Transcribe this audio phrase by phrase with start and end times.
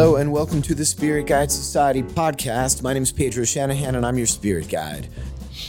[0.00, 2.82] Hello and welcome to the Spirit Guide Society podcast.
[2.82, 5.08] My name is Pedro Shanahan and I'm your spirit guide.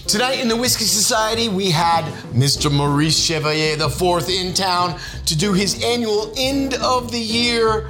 [0.07, 2.71] Tonight in the Whiskey Society, we had Mr.
[2.71, 7.89] Maurice Chevalier IV in town to do his annual end of the year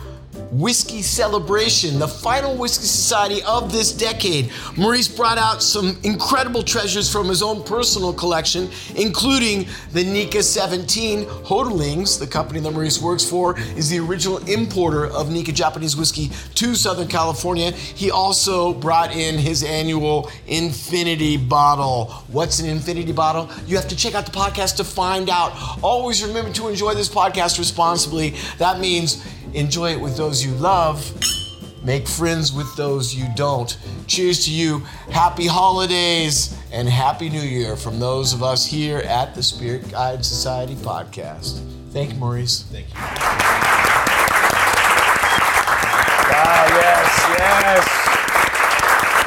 [0.52, 4.52] whiskey celebration, the final whiskey society of this decade.
[4.78, 11.26] Maurice brought out some incredible treasures from his own personal collection, including the Nikka 17.
[11.44, 16.30] Hotaling's, the company that Maurice works for, is the original importer of Nikka Japanese whiskey
[16.56, 17.72] to Southern California.
[17.72, 22.12] He also brought in his annual Infinity bottle.
[22.28, 23.50] What's an Infinity bottle?
[23.66, 25.54] You have to check out the podcast to find out.
[25.81, 28.36] Always remember to enjoy this podcast responsibly.
[28.58, 31.12] That means enjoy it with those you love,
[31.84, 33.78] make friends with those you don't.
[34.08, 34.80] Cheers to you.
[35.09, 40.23] Happy holidays and Happy New Year from those of us here at the Spirit Guide
[40.23, 41.62] Society podcast.
[41.92, 42.64] Thank you, Maurice.
[42.72, 42.94] Thank you.
[46.34, 47.88] Ah, yes, yes.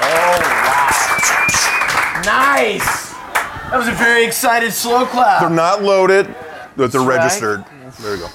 [0.02, 2.22] Oh, wow.
[2.24, 3.12] Nice.
[3.70, 5.40] That was a very excited slow clap.
[5.40, 6.34] They're not loaded,
[6.76, 7.18] but they're right.
[7.18, 7.64] registered.
[8.00, 8.28] There you go.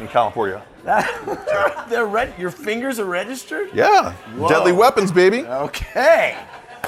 [0.00, 0.64] In California.
[1.88, 2.32] They're red.
[2.38, 3.70] Your fingers are registered?
[3.74, 4.14] Yeah.
[4.48, 5.44] Deadly weapons, baby.
[5.44, 6.38] Okay.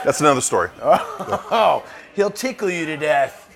[0.05, 0.71] That's another story.
[0.81, 3.51] Oh, he'll tickle you to death.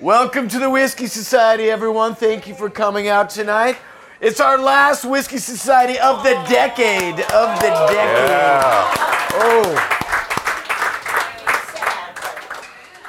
[0.00, 2.16] Welcome to the Whiskey Society, everyone.
[2.16, 3.76] Thank you for coming out tonight.
[4.20, 7.20] It's our last Whiskey Society of the decade.
[7.20, 8.28] Of the decade.
[8.28, 8.94] Yeah.
[9.34, 9.98] Oh.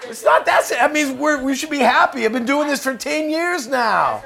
[0.04, 0.94] It's not that sad.
[0.94, 2.24] Means we're, we should be happy.
[2.26, 4.24] I've been doing this for 10 years now.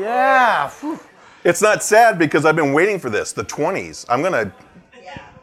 [0.00, 0.70] Yeah.
[0.70, 0.98] Whew.
[1.44, 4.04] It's not sad because I've been waiting for this, the 20s.
[4.08, 4.52] I'm going to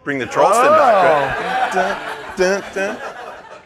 [0.04, 1.74] bring the Charleston back.
[1.76, 2.36] Oh.
[2.38, 3.14] Dun, dun, dun.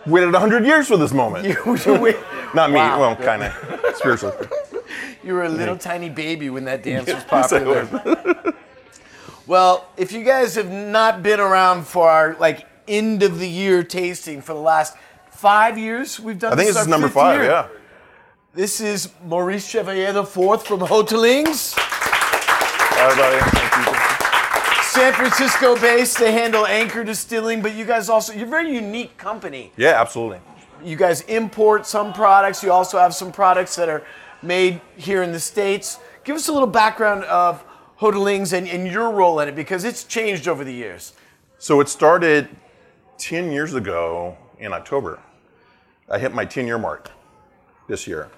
[0.08, 1.46] Waited 100 years for this moment.
[1.46, 2.18] You, you, wait-
[2.56, 3.00] Not me, Wow.
[3.00, 3.96] well, kind of.
[3.96, 4.36] Spiritually.
[5.24, 8.54] You were a little tiny baby when that dance was Yes, I popular.
[9.48, 13.84] well, if you guys have not been around for our like end of the year
[13.84, 14.96] tasting for the last
[15.30, 16.54] five years, we've done.
[16.54, 17.52] I think this this is number five, year.
[17.52, 17.68] yeah.
[18.54, 21.74] This is Maurice Chevalier IV from Hotaling's,
[22.98, 24.84] Everybody, thank you.
[24.84, 26.20] San Francisco based.
[26.20, 29.72] They handle Anchor Distilling, but you guys also you're a very unique company.
[29.78, 30.42] Yeah, absolutely.
[30.84, 32.62] You guys import some products.
[32.62, 34.04] You also have some products that are
[34.42, 35.98] made here in the States.
[36.26, 37.64] Give us a little background of
[37.96, 41.14] Hotaling's and, and your role in it because it's changed over the years.
[41.58, 42.50] So it started
[43.18, 45.22] 10 years ago in October.
[46.10, 47.10] I hit my 10 year mark
[47.88, 48.30] this year.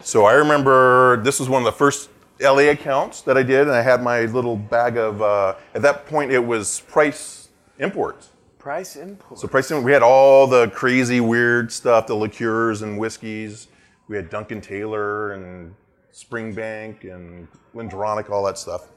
[0.00, 2.10] So I remember this was one of the first
[2.40, 6.06] LA accounts that I did, and I had my little bag of, uh, at that
[6.06, 7.48] point, it was Price
[7.78, 8.30] Imports.
[8.58, 9.42] Price Imports.
[9.42, 13.68] So Price Import, we had all the crazy, weird stuff, the liqueurs and whiskeys.
[14.08, 15.74] We had Duncan Taylor and
[16.14, 18.88] Springbank and Glendronach, all that stuff.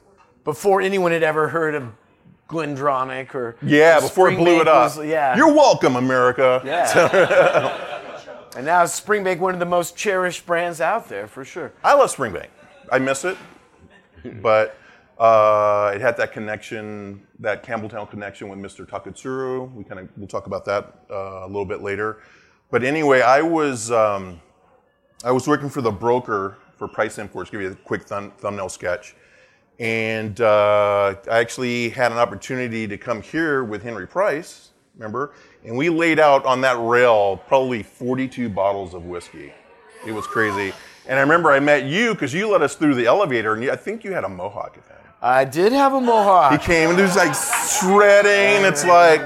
[0.44, 1.92] Before anyone had ever heard of
[2.50, 4.98] Glendronach or Yeah, or before it blew it up.
[4.98, 5.36] was- yeah.
[5.36, 6.62] You're welcome, America.
[6.66, 7.88] yeah.
[8.56, 11.72] and now Springbank, one of the most cherished brands out there for sure.
[11.84, 12.48] I love Springbank.
[12.92, 13.38] I miss it,
[14.42, 14.78] but
[15.18, 18.88] uh, it had that connection, that Campbeltown connection with Mr.
[18.88, 19.72] Taketsuru.
[19.74, 22.24] We kind of we'll talk about that uh, a little bit later.
[22.72, 24.42] But anyway, I was um,
[25.24, 27.50] I was working for the broker for Price Imports.
[27.52, 29.16] Give you a quick thumb, thumbnail sketch,
[29.80, 34.71] and uh, I actually had an opportunity to come here with Henry Price.
[34.96, 35.32] Remember,
[35.66, 39.54] and we laid out on that rail probably 42 bottles of whiskey.
[40.06, 40.74] It was crazy.
[41.08, 43.72] And I remember I met you because you let us through the elevator, and you,
[43.72, 45.02] I think you had a mohawk at that.
[45.22, 46.52] I did have a mohawk.
[46.52, 48.66] He came and he was like shredding.
[48.66, 49.22] It's like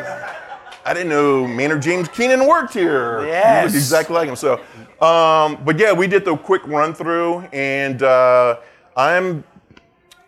[0.86, 3.22] I didn't know Maynard James Keenan worked here.
[3.22, 3.66] You Yes.
[3.66, 4.36] look exactly like him.
[4.36, 4.56] So,
[5.02, 8.58] um, but yeah, we did the quick run through, and uh,
[8.96, 9.44] I'm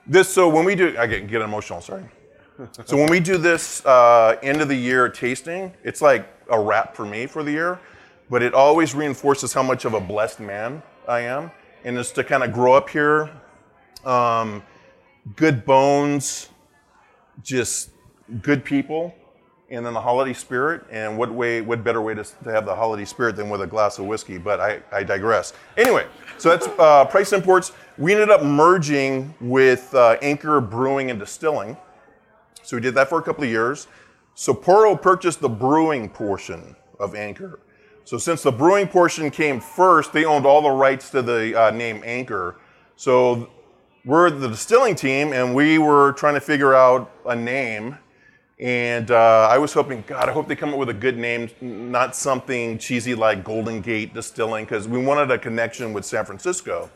[0.06, 0.30] this.
[0.30, 1.80] So when we do, I get, get emotional.
[1.82, 2.04] Sorry.
[2.86, 6.96] So when we do this uh, end of the year tasting, it's like a wrap
[6.96, 7.80] for me for the year,
[8.30, 11.52] but it always reinforces how much of a blessed man I am,
[11.84, 13.30] and it's to kind of grow up here,
[14.06, 14.64] um,
[15.36, 16.50] good bones,
[17.44, 17.92] just
[18.42, 19.14] good people,
[19.70, 20.84] and then the holiday spirit.
[20.90, 23.68] And what way, what better way to, to have the holiday spirit than with a
[23.68, 24.38] glass of whiskey?
[24.40, 25.54] But I, I digress.
[25.78, 26.08] Anyway,
[26.38, 27.74] so that's uh, Price Imports.
[27.98, 31.78] We ended up merging with uh, Anchor Brewing and Distilling.
[32.68, 33.88] So we did that for a couple of years.
[34.36, 37.62] Sapporo purchased the brewing portion of Anchor.
[38.04, 41.72] So since the brewing portion came first, they owned all the rights to the uh,
[41.72, 42.58] name Anchor.
[42.98, 43.50] So
[44.04, 47.98] we're the distilling team, and we were trying to figure out a name.
[48.60, 51.50] And uh, I was hoping, God, I hope they come up with a good name,
[51.62, 56.90] not something cheesy like Golden Gate Distilling, because we wanted a connection with San Francisco.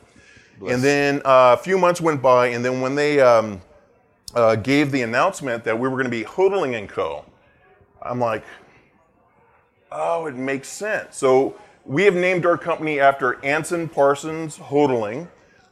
[0.67, 3.61] And then uh, a few months went by, and then when they um,
[4.35, 7.25] uh, gave the announcement that we were going to be Hotaling and Co.,
[8.01, 8.43] I'm like,
[9.91, 11.17] oh, it makes sense.
[11.17, 11.55] So
[11.85, 15.27] we have named our company after Anson Parsons Hotaling,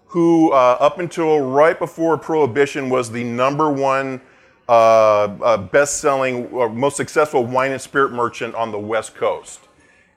[0.08, 4.22] who uh, up until right before Prohibition was the number one
[4.68, 9.62] uh, uh, best-selling, or most successful wine and spirit merchant on the West Coast.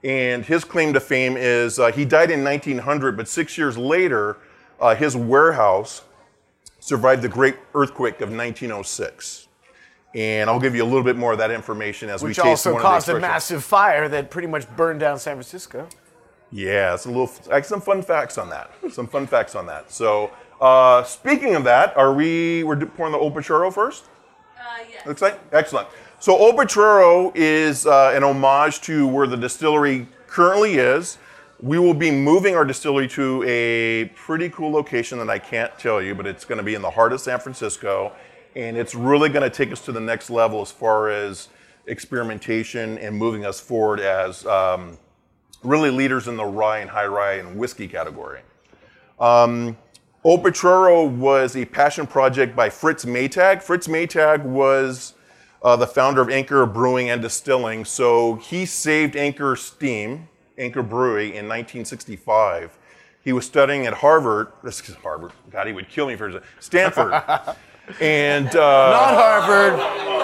[0.05, 4.39] And his claim to fame is uh, he died in 1900, but six years later,
[4.81, 6.03] uh, his warehouse
[6.83, 9.47] survived the great earthquake of 1906.
[10.17, 12.67] And I'll give you a little bit more of that information as Which we taste
[12.67, 13.51] also one caused of a the expressions.
[13.61, 15.89] massive fire that pretty much burned down San Francisco.
[16.51, 18.73] Yeah, it's a little like some fun facts on that.
[18.91, 19.91] Some fun facts on that.
[19.93, 24.05] So, uh, speaking of that, are we we're pouring the Old Potrero first?
[24.59, 25.07] Uh, yes.
[25.07, 25.89] Looks like excellent.
[26.19, 31.17] So Old Potrero is uh, an homage to where the distillery currently is.
[31.63, 36.03] We will be moving our distillery to a pretty cool location that I can't tell
[36.03, 38.11] you, but it's going to be in the heart of San Francisco,
[38.57, 41.51] and it's really going to take us to the next level as far as
[41.87, 44.99] experimentation and moving us forward as um,
[45.63, 48.41] really leaders in the rye and high rye and whiskey category.
[49.21, 49.77] Um,
[50.25, 53.63] Old was a passion project by Fritz Maytag.
[53.63, 55.15] Fritz Maytag was
[55.63, 60.29] uh, the founder of Anchor Brewing and Distilling, so he saved Anchor Steam,
[60.63, 62.79] Anchor Brewery, in 1965.
[63.25, 64.49] He was studying at Harvard.
[64.63, 65.33] This is Harvard.
[65.51, 67.13] God, he would kill me for Stanford.
[68.01, 69.79] and uh, Not Harvard,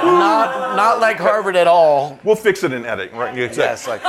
[0.04, 2.18] not not like Harvard at all.
[2.22, 3.36] we'll fix it in edit, right?
[3.36, 4.00] A- Yes, like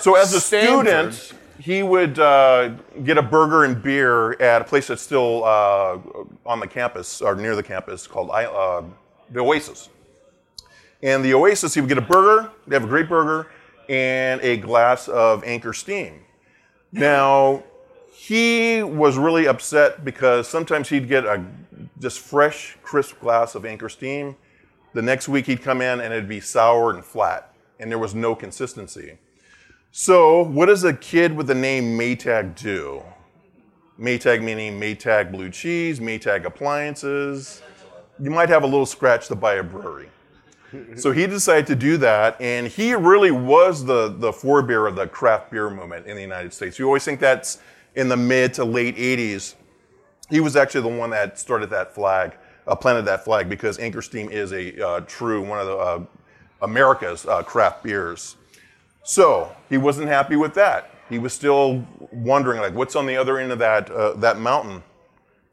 [0.00, 1.12] So as a Stanford.
[1.14, 2.70] student, he would uh,
[3.04, 5.98] get a burger and beer at a place that's still uh,
[6.46, 8.82] on the campus or near the campus called I- uh,
[9.30, 9.88] the Oasis.
[11.02, 12.50] And the Oasis, he would get a burger.
[12.66, 13.48] They have a great burger
[13.88, 16.20] and a glass of Anchor Steam.
[16.92, 17.62] Now,
[18.12, 21.44] he was really upset because sometimes he'd get a
[21.98, 24.36] just fresh, crisp glass of Anchor Steam.
[24.92, 28.14] The next week he'd come in and it'd be sour and flat, and there was
[28.14, 29.18] no consistency.
[29.90, 33.02] So, what does a kid with the name Maytag do?
[33.98, 37.60] Maytag meaning Maytag blue cheese, Maytag appliances.
[38.20, 40.11] You might have a little scratch to buy a brewery.
[40.96, 45.06] So he decided to do that, and he really was the, the forebear of the
[45.06, 46.78] craft beer movement in the United States.
[46.78, 47.58] You always think that's
[47.94, 49.54] in the mid to late 80s.
[50.30, 52.32] He was actually the one that started that flag,
[52.66, 56.04] uh, planted that flag, because Anchor Steam is a uh, true one of the uh,
[56.62, 58.36] America's uh, craft beers.
[59.02, 60.90] So he wasn't happy with that.
[61.10, 64.82] He was still wondering, like, what's on the other end of that uh, that mountain?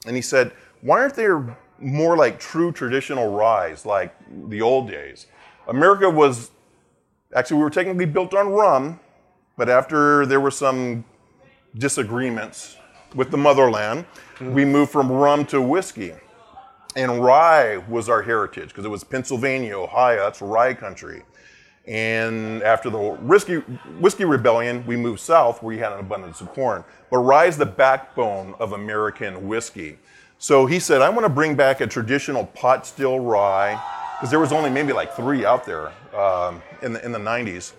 [0.05, 4.15] And he said, why aren't there more like true traditional ryes like
[4.49, 5.27] the old days?
[5.67, 6.51] America was
[7.35, 8.99] actually we were technically built on rum,
[9.57, 11.05] but after there were some
[11.77, 12.77] disagreements
[13.15, 14.05] with the motherland,
[14.35, 14.53] mm-hmm.
[14.53, 16.13] we moved from rum to whiskey.
[16.95, 21.23] And rye was our heritage because it was Pennsylvania, Ohio, that's rye country.
[21.87, 23.57] And after the whiskey,
[23.99, 26.83] whiskey rebellion, we moved south where you had an abundance of corn.
[27.09, 29.97] But rye is the backbone of American whiskey.
[30.41, 33.79] So he said, I want to bring back a traditional pot still rye,
[34.17, 37.73] because there was only maybe like three out there um, in, the, in the 90s.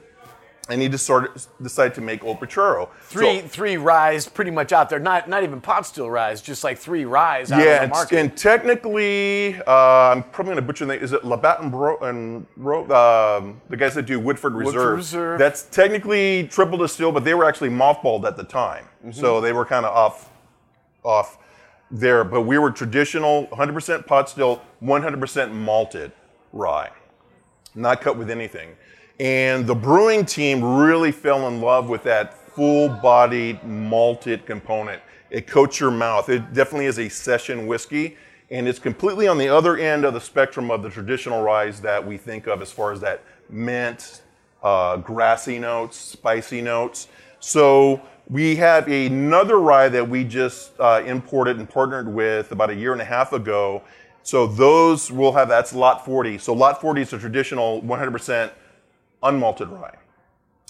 [0.69, 1.31] And he just started,
[1.61, 2.91] decided to make Old Potrero.
[3.03, 5.01] three So- three ryes pretty much out there.
[5.01, 8.19] Not not even pot still ryes, just like three ryes out yeah, the and, market.
[8.21, 11.03] and technically, uh, I'm probably going to butcher the name.
[11.03, 14.99] Is it Labatt and Bro and Ro, um, the guys that do Woodford Reserve?
[14.99, 15.39] Reserve.
[15.41, 19.11] That's technically triple distilled, but they were actually mothballed at the time, Mm-hmm.
[19.19, 20.31] so they were kind of off,
[21.03, 21.39] off
[21.91, 22.25] there.
[22.25, 26.13] But we were traditional, 100% pot still, 100% malted
[26.53, 26.91] rye,
[27.75, 28.77] not cut with anything.
[29.19, 35.03] And the brewing team really fell in love with that full-bodied malted component.
[35.31, 36.29] It coats your mouth.
[36.29, 38.17] It definitely is a session whiskey,
[38.51, 42.05] and it's completely on the other end of the spectrum of the traditional ryes that
[42.05, 44.23] we think of as far as that mint,
[44.63, 47.09] uh, grassy notes, spicy notes.
[47.39, 52.75] So we have another rye that we just uh, imported and partnered with about a
[52.75, 53.83] year and a half ago.
[54.23, 56.39] So those will have that's lot 40.
[56.39, 58.53] So lot 40 is a traditional 100%
[59.25, 59.97] unmalted rye.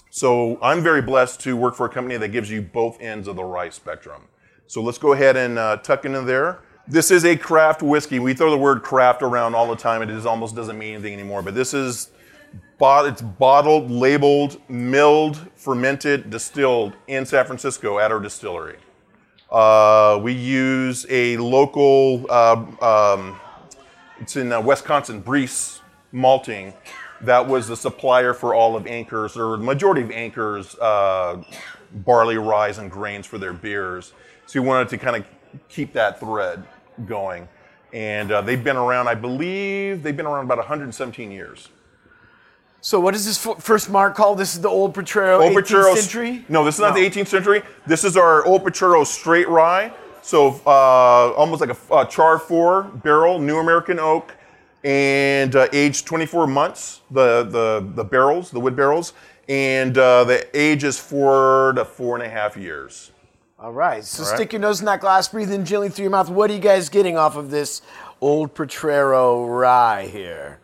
[0.09, 3.35] So I'm very blessed to work for a company that gives you both ends of
[3.35, 4.23] the rye spectrum.
[4.65, 6.61] So let's go ahead and uh, tuck into there.
[6.87, 8.17] This is a craft whiskey.
[8.17, 10.01] We throw the word craft around all the time.
[10.01, 11.43] It almost doesn't mean anything anymore.
[11.43, 12.09] But this is
[12.81, 18.77] it's bottled, labeled, milled, fermented, distilled in San Francisco at our distillery.
[19.51, 23.39] Uh, we use a local, uh, um,
[24.19, 25.79] it's in uh, Wisconsin, Briess
[26.11, 26.73] Malting.
[27.21, 31.43] That was the supplier for all of Anchor's, or majority of Anchor's uh,
[31.93, 34.13] barley, rye, and grains for their beers.
[34.47, 35.25] So we wanted to kind of
[35.69, 36.63] keep that thread
[37.05, 37.47] going.
[37.93, 41.69] And uh, they've been around, I believe, they've been around about 117 years.
[42.81, 44.39] So what is this first mark called?
[44.39, 46.45] This is the Old Potrero Old 18th Potrero- century?
[46.49, 47.01] No, this is not No.
[47.01, 47.61] the 18th century.
[47.85, 49.93] This is our Old Potrero straight rye.
[50.23, 54.35] So uh, almost like a, a char four barrel, New American oak,
[54.83, 57.01] and uh, aged 24 months.
[57.11, 59.13] The, the the barrels, the wood barrels,
[59.47, 63.11] and uh, the age is four to four and a half years.
[63.59, 64.03] All right.
[64.03, 64.35] So right.
[64.35, 66.29] stick your nose in that glass, breathe in gently through your mouth.
[66.29, 67.83] What are you guys getting off of this
[68.21, 70.60] Old Potrero rye here?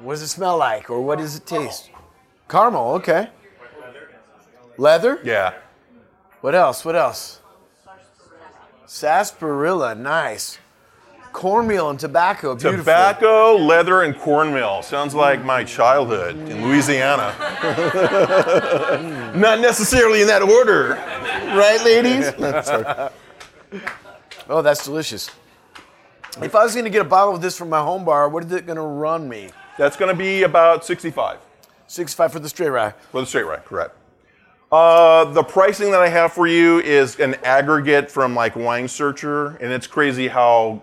[0.00, 1.90] What does it smell like, or what does it taste?
[2.48, 2.92] Caramel.
[2.94, 3.28] Okay.
[4.78, 5.20] Leather.
[5.22, 5.54] Yeah.
[6.40, 6.84] What else?
[6.84, 7.40] What else?
[8.86, 9.94] Sarsaparilla.
[9.94, 10.58] Nice.
[11.32, 12.54] Cornmeal and tobacco.
[12.54, 12.78] Beautiful.
[12.78, 14.82] Tobacco, leather, and cornmeal.
[14.82, 17.32] Sounds like my childhood in Louisiana.
[17.60, 19.36] Mm.
[19.36, 20.94] Not necessarily in that order,
[21.56, 22.32] right, ladies?
[24.48, 25.30] Oh, that's delicious.
[26.42, 28.44] If I was going to get a bottle of this from my home bar, what
[28.44, 29.50] is it going to run me?
[29.80, 31.38] That's going to be about 65
[31.86, 32.90] Six-five for the straight rye.
[33.10, 33.96] for the straight rye, correct.
[34.70, 39.56] Uh, the pricing that I have for you is an aggregate from like Wine Searcher,
[39.56, 40.82] and it's crazy how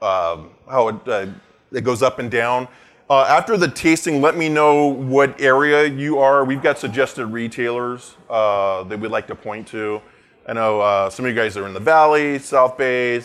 [0.00, 1.26] um, how it, uh,
[1.72, 2.68] it goes up and down.
[3.10, 6.42] Uh, after the tasting, let me know what area you are.
[6.42, 10.00] We've got suggested retailers uh, that we'd like to point to.
[10.48, 13.22] I know uh, some of you guys are in the Valley, South Bay,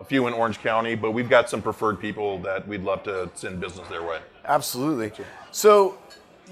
[0.00, 3.30] a few in Orange County, but we've got some preferred people that we'd love to
[3.34, 4.20] send business their way.
[4.44, 5.12] Absolutely.
[5.50, 5.98] So,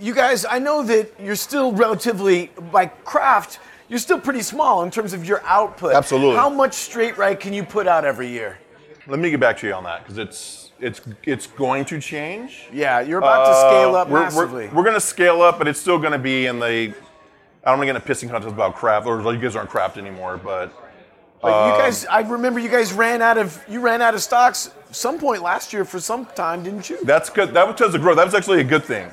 [0.00, 4.90] you guys, I know that you're still relatively, by craft, you're still pretty small in
[4.90, 5.94] terms of your output.
[5.94, 6.36] Absolutely.
[6.36, 8.58] How much straight right can you put out every year?
[9.06, 12.68] Let me get back to you on that because it's it's it's going to change.
[12.72, 14.68] Yeah, you're about to scale Uh, up we're, massively.
[14.68, 16.94] We're, we're going to scale up, but it's still going to be in the.
[17.66, 19.68] I don't want to get in a pissing contest about craft, or you guys aren't
[19.68, 20.72] craft anymore, but
[21.44, 24.22] But Um, you guys, I remember you guys ran out of you ran out of
[24.22, 26.98] stocks some point last year for some time, didn't you?
[27.04, 27.52] that's good.
[27.52, 28.16] That was because of growth.
[28.16, 29.10] That was actually a good thing.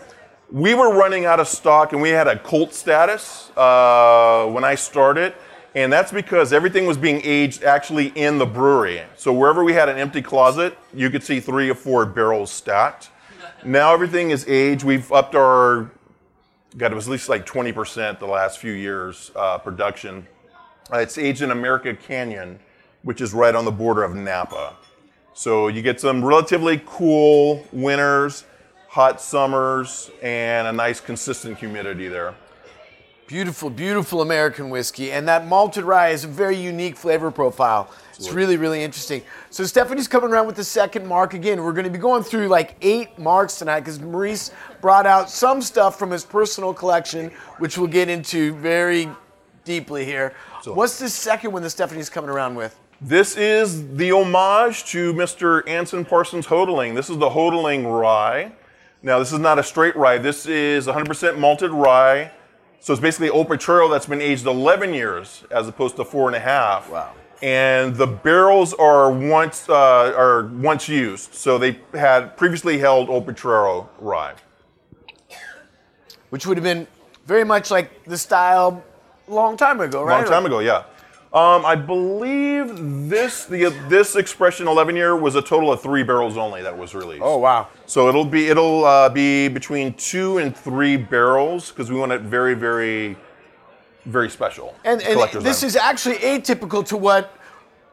[0.49, 4.75] We were running out of stock, and we had a cult status uh, when I
[4.75, 5.33] started,
[5.75, 9.01] and that's because everything was being aged actually in the brewery.
[9.15, 13.09] So wherever we had an empty closet, you could see three or four barrels stacked.
[13.63, 14.83] Now everything is aged.
[14.83, 15.91] We've upped our
[16.77, 20.25] God, it was at least like 20% the last few years uh, production.
[20.91, 22.59] Uh, it's aged in American Canyon,
[23.03, 24.75] which is right on the border of Napa.
[25.33, 28.43] So you get some relatively cool winters,
[28.89, 32.35] hot summers, and a nice consistent humidity there.
[33.25, 37.89] Beautiful, beautiful American whiskey, and that malted rye is a very unique flavor profile.
[38.15, 39.21] It's really, really interesting.
[39.49, 41.63] So Stephanie's coming around with the second mark again.
[41.63, 45.61] We're going to be going through like eight marks tonight because Maurice brought out some
[45.61, 49.09] stuff from his personal collection, which we'll get into very
[49.63, 50.33] deeply here.
[50.65, 52.79] What's the second one that Stephanie's coming around with?
[52.99, 55.67] This is the homage to Mr.
[55.67, 56.93] Anson Parsons Hotaling.
[56.93, 58.51] This is the Hotaling rye.
[59.01, 60.19] Now, this is not a straight rye.
[60.19, 62.31] This is 100% malted rye.
[62.79, 66.35] So it's basically Old Potrero that's been aged 11 years as opposed to four and
[66.35, 66.89] a half.
[66.89, 67.13] Wow.
[67.41, 71.33] And the barrels are once uh, are once used.
[71.33, 74.35] So they had previously held Old Potrero rye.
[76.29, 76.87] Which would have been
[77.25, 78.83] very much like the style
[79.31, 80.21] long time ago, right?
[80.21, 80.83] Long time ago, yeah.
[81.33, 86.35] Um, I believe this the this expression 11 year was a total of three barrels
[86.35, 87.21] only that was released.
[87.23, 87.69] Oh wow.
[87.85, 92.21] So it'll be it'll uh, be between two and three barrels because we want it
[92.21, 93.15] very very
[94.05, 94.75] very special.
[94.83, 95.67] And, and this item.
[95.67, 97.37] is actually atypical to what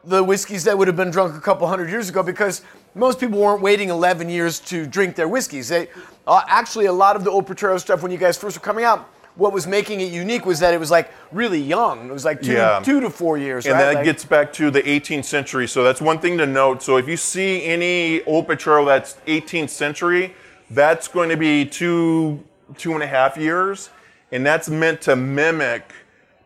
[0.03, 2.61] the whiskeys that would have been drunk a couple hundred years ago because
[2.95, 5.69] most people weren't waiting 11 years to drink their whiskeys.
[5.69, 5.89] They,
[6.25, 8.85] uh, actually, a lot of the Old Potrero stuff, when you guys first were coming
[8.85, 12.09] out, what was making it unique was that it was like really young.
[12.09, 12.81] It was like two, Yeah.
[12.83, 13.79] two to four years, and right?
[13.85, 15.67] that Like- gets back to the 18th century.
[15.67, 16.83] So that's one thing to note.
[16.83, 20.35] So if you see any old Potrero that's 18th century,
[20.69, 22.43] that's going to be two
[22.77, 23.89] two and a half years,
[24.31, 25.91] and that's meant to mimic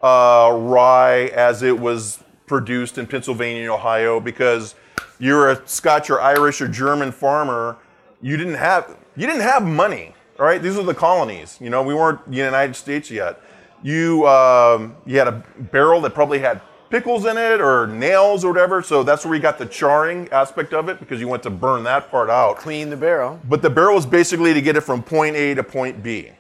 [0.02, 4.20] uh, rye as it was produced in Pennsylvania and Ohio.
[4.20, 4.76] Because
[5.20, 7.76] you're a Scotch or Irish or German farmer,
[8.22, 10.14] you didn't have you didn't have money.
[10.40, 11.58] All right, these are the colonies.
[11.62, 13.40] You know, we weren't the United States yet.
[13.84, 18.52] You um, you had a barrel that probably had pickles in it or nails or
[18.52, 18.82] whatever.
[18.82, 21.84] So that's where you got the charring aspect of it because you went to burn
[21.84, 22.58] that part out.
[22.58, 23.40] clean the barrel.
[23.48, 26.32] But the barrel was basically to get it from point A to point B.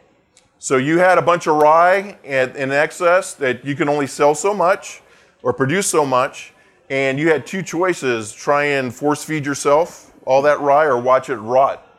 [0.58, 4.34] So you had a bunch of rye in, in excess that you can only sell
[4.34, 5.02] so much
[5.44, 6.54] or produce so much,
[6.90, 11.30] and you had two choices: try and force feed yourself all that rye, or watch
[11.30, 11.93] it rot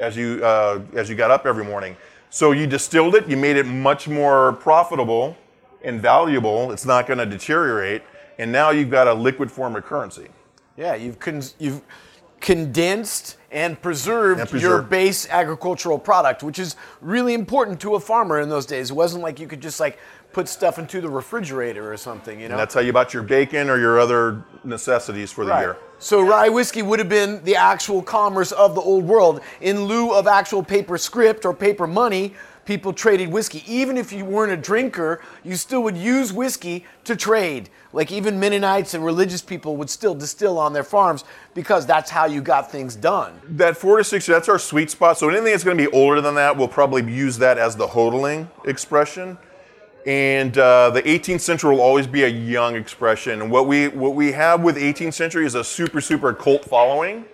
[0.00, 1.96] as you uh, as you got up every morning.
[2.30, 5.36] So you distilled it, you made it much more profitable,
[5.82, 6.72] and valuable.
[6.72, 8.02] It's not going to deteriorate.
[8.38, 10.28] And now you've got a liquid form of currency.
[10.76, 11.82] Yeah, you've con- you've
[12.40, 18.40] condensed and preserved, And your base agricultural product, which is really important to a farmer
[18.40, 18.90] in those days.
[18.90, 19.98] It wasn't like you could just like
[20.32, 22.54] put stuff into the refrigerator or something, you know.
[22.54, 25.60] And that's how you bought your bacon or your other necessities for the Right.
[25.60, 25.76] year.
[25.98, 29.40] So rye whiskey would have been the actual commerce of the old world.
[29.60, 33.64] In lieu of actual paper script or paper money, people traded whiskey.
[33.66, 37.70] Even if you weren't a drinker, you still would use whiskey to trade.
[37.92, 41.24] Like even Mennonites and religious people would still distill on their farms
[41.54, 43.40] because that's how you got things done.
[43.48, 45.18] That four to six, that's our sweet spot.
[45.18, 47.88] So anything that's going to be older than that, we'll probably use that as the
[47.88, 49.36] Hotaling expression.
[50.06, 53.42] And uh, the 18th century will always be a young expression.
[53.42, 57.26] And what we what we have with 18th century is a super super cult following.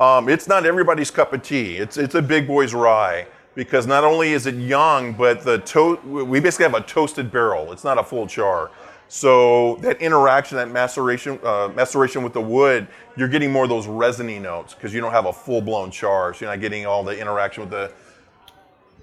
[0.00, 1.76] Um, it's not everybody's cup of tea.
[1.76, 5.96] It's it's a big boy's rye because not only is it young, but the to-
[6.04, 7.72] we basically have a toasted barrel.
[7.72, 8.70] It's not a full char.
[9.08, 13.88] So that interaction, that maceration, uh, maceration with the wood, you're getting more of those
[13.88, 16.32] resiny notes because you don't have a full blown char.
[16.32, 17.92] So you're not getting all the interaction with the.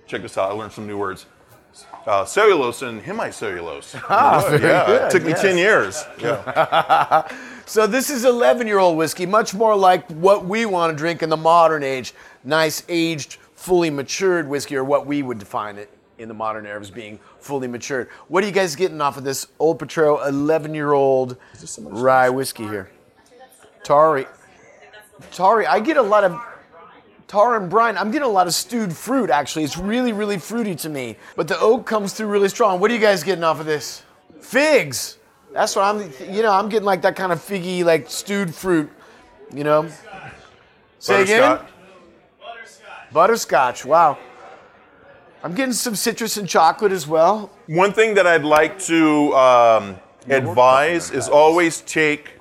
[0.06, 0.50] Check this out.
[0.50, 1.26] I learned some new words.
[2.06, 4.02] Uh, cellulose and hemicellulose.
[4.10, 5.42] Ah, very yeah, good, it took me yes.
[5.42, 6.06] 10 years.
[6.20, 7.28] Yeah.
[7.68, 11.36] So this is 11-year-old whiskey, much more like what we want to drink in the
[11.36, 12.14] modern age.
[12.46, 16.80] Nice aged, fully matured whiskey, or what we would define it in the modern era
[16.80, 18.08] as being fully matured.
[18.30, 21.36] What are you guys getting off of this Old Potrero 11-year-old
[21.80, 22.90] rye whiskey here?
[23.84, 24.26] Tari.
[25.34, 26.40] Tari, I get a lot of
[27.28, 27.98] tar and brine.
[27.98, 29.66] I'm getting a lot of stewed fruit actually.
[29.66, 31.18] It's really, really fruity to me.
[31.36, 32.80] But the oak comes through really strong.
[32.80, 34.02] What are you guys getting off of this?
[34.40, 35.18] Figs.
[35.52, 36.10] That's what I'm.
[36.34, 38.90] You know, I'm getting like that kind of figgy, like stewed fruit.
[39.54, 39.90] You know.
[41.00, 41.60] Say again.
[43.12, 43.86] Butterscotch.
[43.86, 44.18] Wow.
[45.44, 47.52] I'm getting some citrus and chocolate as well.
[47.68, 52.34] One thing that I'd like to um, advise is always take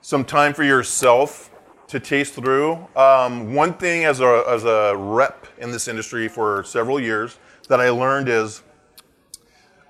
[0.00, 1.50] some time for yourself
[1.88, 2.86] to taste through.
[2.96, 7.80] Um, one thing as a, as a rep in this industry for several years that
[7.80, 8.62] I learned is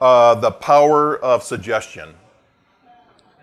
[0.01, 2.15] uh, the power of suggestion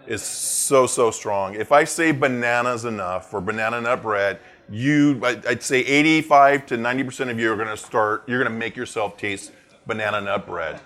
[0.06, 1.56] is so so strong.
[1.56, 7.04] If I say bananas enough or banana nut bread, you I'd say 85 to 90
[7.04, 8.24] percent of you are going to start.
[8.28, 9.52] You're going to make yourself taste
[9.86, 10.80] banana nut bread.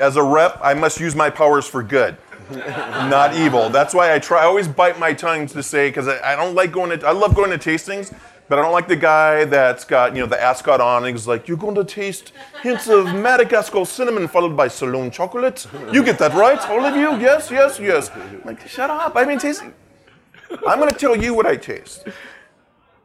[0.00, 2.16] As a rep, I must use my powers for good,
[2.50, 3.68] not evil.
[3.68, 4.42] That's why I try.
[4.42, 7.06] I always bite my tongue to say because I, I don't like going to.
[7.06, 8.14] I love going to tastings.
[8.46, 11.26] But I don't like the guy that's got, you know, the ascot on and he's
[11.26, 12.32] like, you're going to taste
[12.62, 15.66] hints of Madagascar cinnamon followed by Ceylon chocolate.
[15.90, 17.18] You get that right, all of you?
[17.18, 18.10] Yes, yes, yes.
[18.10, 19.16] I'm like, shut up.
[19.16, 19.72] I mean, tasting.
[20.66, 22.06] I'm going to tell you what I taste.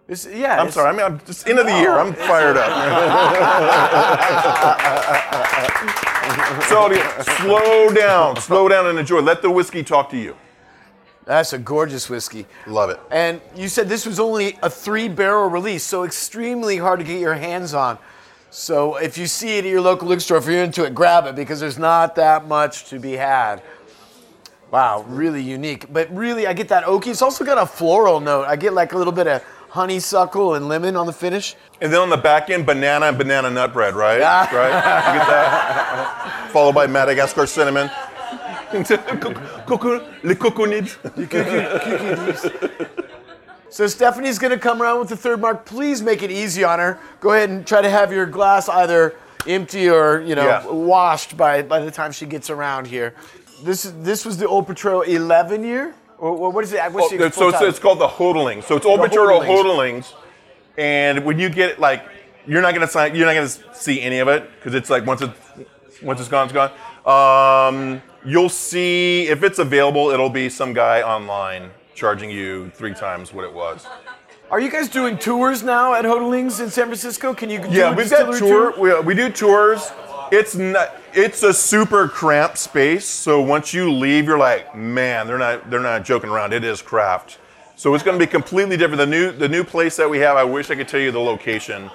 [0.08, 0.54] It's, yeah.
[0.54, 0.90] I'm it's- sorry.
[0.90, 1.94] I mean, I'm just end of the year.
[1.94, 2.70] I'm fired up.
[6.68, 6.92] so
[7.38, 9.22] slow down, slow down and enjoy.
[9.22, 10.36] Let the whiskey talk to you.
[11.26, 12.48] That's a gorgeous whiskey.
[12.66, 13.00] Love it.
[13.12, 17.20] And you said this was only a three barrel release, so extremely hard to get
[17.20, 18.00] your hands on.
[18.50, 21.28] So if you see it at your local liquor store, if you're into it, grab
[21.28, 23.62] it because there's not that much to be had.
[24.72, 25.92] Wow, really unique.
[25.92, 27.08] But really, I get that oaky.
[27.08, 28.46] It's also got a floral note.
[28.46, 31.56] I get like a little bit of honeysuckle and lemon on the finish.
[31.82, 34.20] And then on the back end, banana and banana nut bread, right?
[34.20, 34.56] Yeah.
[34.56, 34.68] Right?
[35.14, 36.50] You get that?
[36.52, 37.90] Followed by Madagascar cinnamon.
[39.66, 40.96] Coco- Le coconut.
[43.72, 45.66] So Stephanie's going to come around with the third mark.
[45.66, 47.00] Please make it easy on her.
[47.20, 49.16] Go ahead and try to have your glass either
[49.48, 50.68] empty or you know Yeah.
[50.68, 53.14] washed by by the time she gets around here.
[53.64, 55.96] This is this was the Old Potrero 11 year.
[56.18, 56.82] Or, or what is it?
[56.84, 58.62] Oh, so it's, it's called the Hotaling.
[58.64, 59.46] So it's Old Hotaling's.
[59.46, 60.14] Hotaling's.
[60.78, 62.04] And when you get it, like,
[62.46, 65.22] you're not gonna sign, you're not gonna see any of it because it's like once
[65.22, 65.32] it
[66.02, 66.72] once it's gone, it's gone.
[67.06, 73.34] Um, you'll see if it's available, it'll be some guy online charging you three times
[73.34, 73.86] what it was.
[74.52, 77.34] Are you guys doing tours now at Hotaling's in San Francisco?
[77.34, 78.80] Can you do Yeah, we've got distillery tour.
[78.80, 79.92] We, we do tours.
[80.32, 80.96] It's not.
[81.14, 83.06] It's a super cramped space.
[83.06, 85.70] So once you leave, you're like, man, they're not.
[85.70, 86.54] They're not joking around.
[86.54, 87.38] It is craft.
[87.76, 88.98] So it's going to be completely different.
[89.00, 90.36] The new the new place that we have.
[90.38, 91.90] I wish I could tell you the location.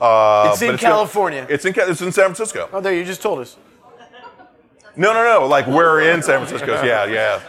[0.00, 1.46] Uh, It's in gonna- California.
[1.48, 1.74] it's in.
[1.76, 2.68] It's in San Francisco.
[2.72, 3.56] Oh, there you just told us.
[4.96, 5.46] No, no, no.
[5.46, 6.82] Like we're in San Francisco.
[6.84, 7.40] Yeah, yeah.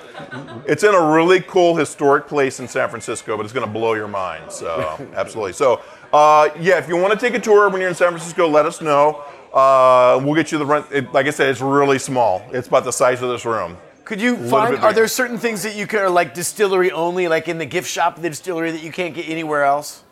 [0.68, 3.94] It's in a really cool historic place in San Francisco, but it's going to blow
[3.96, 4.52] your mind.
[4.52, 5.54] So absolutely.
[5.54, 5.82] So
[6.14, 8.66] uh, yeah, if you want to take a tour when you're in San Francisco, let
[8.66, 9.24] us know.
[9.54, 10.86] Uh, we'll get you the rent.
[10.92, 12.42] It, like I said, it's really small.
[12.52, 13.78] It's about the size of this room.
[14.06, 14.78] Could you find?
[14.78, 17.90] Are there certain things that you can, are like distillery only, like in the gift
[17.90, 20.04] shop of the distillery that you can't get anywhere else?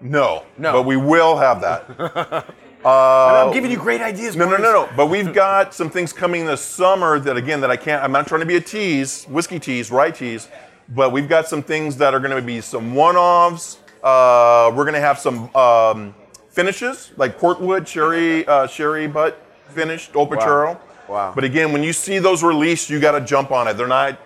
[0.00, 0.72] No, No.
[0.72, 2.46] but we will have that.
[2.82, 4.34] Uh, I'm giving you great ideas.
[4.36, 4.88] no, no, no, no.
[4.96, 8.02] But we've got some things coming this summer that, again, that I can't.
[8.02, 10.48] I'm not trying to be a tease, whiskey tease, rye tease.
[10.88, 13.80] But we've got some things that are going to be some one-offs.
[14.02, 16.14] Uh, we're going to have some um,
[16.60, 20.78] finishes like Portwood, sherry, uh, sherry butt finished, Opachuro.
[21.08, 21.32] Wow.
[21.34, 23.78] But again, when you see those released, you got to jump on it.
[23.78, 24.20] They're not,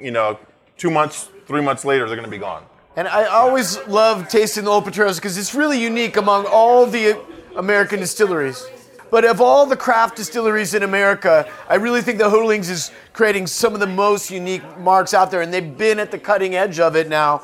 [0.00, 0.38] you know,
[0.76, 2.64] two months, three months later, they're going to be gone.
[2.94, 7.20] And I always love tasting the old Potreros because it's really unique among all the
[7.56, 8.64] American distilleries.
[9.10, 13.48] But of all the craft distilleries in America, I really think the Hotaling's is creating
[13.48, 16.78] some of the most unique marks out there, and they've been at the cutting edge
[16.78, 17.42] of it now.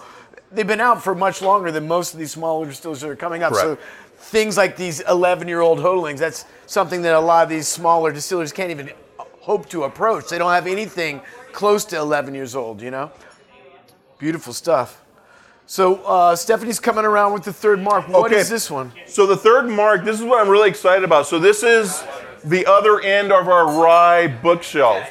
[0.53, 3.43] They've been out for much longer than most of these smaller distilleries that are coming
[3.43, 3.53] up.
[3.53, 3.81] Correct.
[3.81, 3.87] So
[4.31, 8.71] things like these 11-year-old Hotaling's, that's something that a lot of these smaller distilleries can't
[8.71, 8.91] even
[9.41, 10.29] hope to approach.
[10.29, 11.21] They don't have anything
[11.53, 13.11] close to 11 years old, you know?
[14.19, 15.03] Beautiful stuff.
[15.67, 18.09] So uh, Stephanie's coming around with the third mark.
[18.09, 18.55] What is Okay.
[18.55, 18.93] this one?
[19.07, 21.27] So the third mark, this is what I'm really excited about.
[21.27, 22.03] So this is
[22.45, 25.09] the other end of our rye bookshelf.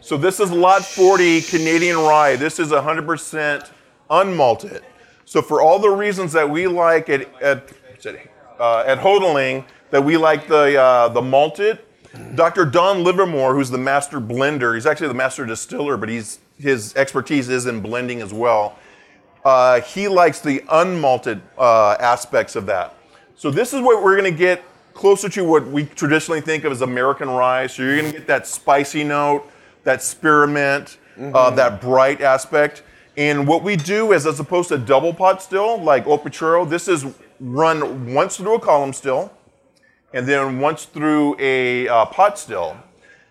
[0.00, 2.36] So this is lot 40 Canadian rye.
[2.36, 3.70] This is 100%
[4.10, 4.80] unmalted.
[5.24, 7.70] So for all the reasons that we like at at
[8.62, 11.80] uh, at Hotaling, that we like the uh, the malted.
[12.34, 12.64] Dr.
[12.66, 17.48] Don Livermore, who's the master blender, he's actually the master distiller, but he's his expertise
[17.48, 18.78] is in blending as well.
[19.44, 22.94] Uh, he likes the unmalted uh, aspects of that.
[23.34, 24.62] So this is what we're going to get
[24.94, 27.66] closer to what we traditionally think of as American rye.
[27.66, 29.50] So you're going to get that spicy note,
[29.82, 32.84] that spearmint, uh, that bright aspect.
[33.16, 37.04] And what we do is, as opposed to double pot still, like Opachuro, this is
[37.42, 39.32] run once through a column still,
[40.14, 42.76] and then once through a uh, pot still.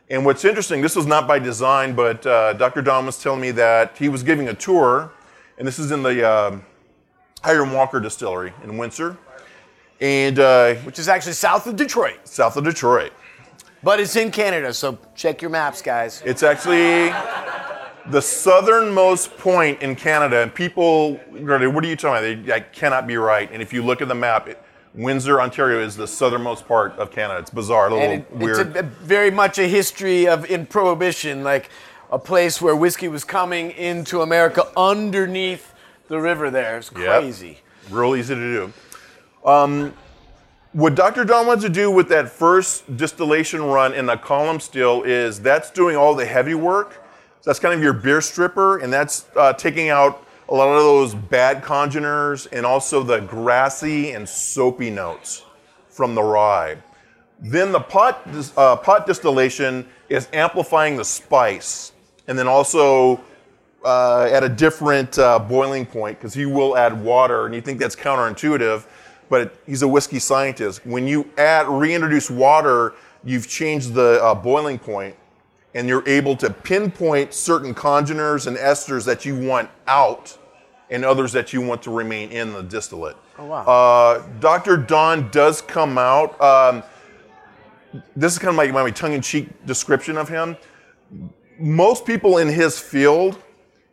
[0.09, 2.81] And what's interesting, this was not by design, but uh, Dr.
[2.81, 5.11] Don was telling me that he was giving a tour,
[5.57, 6.57] and this is in the uh,
[7.41, 9.17] Hiram Walker Distillery in Windsor,
[10.01, 13.13] and uh, Which is actually south of Detroit, south of Detroit.
[13.83, 14.73] but it's in Canada.
[14.73, 16.21] So check your maps, guys.
[16.25, 17.13] It's actually
[18.09, 22.21] the southernmost point in Canada, and people, what are you talking about?
[22.21, 23.49] They, that cannot be right.
[23.51, 24.61] And if you look at the map, it,
[24.93, 27.39] Windsor, Ontario is the southernmost part of Canada.
[27.39, 28.67] It's bizarre, a little And it, weird.
[28.67, 31.69] it's a, a very much a history of in Prohibition, like
[32.11, 35.73] a place where whiskey was coming into America underneath
[36.09, 36.49] the river.
[36.49, 37.21] There, it's Yep.
[37.21, 37.59] crazy.
[37.89, 38.73] Real easy to do.
[39.49, 39.93] Um,
[40.73, 41.23] what Dr.
[41.25, 45.69] Don wants to do with that first distillation run in the column still is that's
[45.71, 47.01] doing all the heavy work.
[47.41, 50.83] So that's kind of your beer stripper, and that's uh, taking out a lot of
[50.83, 55.43] those bad congeners and also the grassy and soapy notes
[55.89, 56.77] from the rye.
[57.39, 61.93] Then the pot, uh, pot distillation is amplifying the spice,
[62.27, 63.19] and then also
[63.83, 67.79] uh, at a different uh, boiling point because he will add water, and you think
[67.79, 68.85] that's counterintuitive,
[69.29, 70.85] but he's a whiskey scientist.
[70.85, 75.15] When you add reintroduce water, you've changed the uh, boiling point,
[75.73, 80.37] and you're able to pinpoint certain congeners and esters that you want out,
[80.89, 83.15] and others that you want to remain in the distillate.
[83.39, 83.63] Oh, wow.
[83.63, 84.75] Uh, Dr.
[84.75, 86.39] Don does come out.
[86.41, 86.83] Um,
[88.15, 90.57] this is kind of my, my tongue-in-cheek description of him.
[91.57, 93.41] Most people in his field,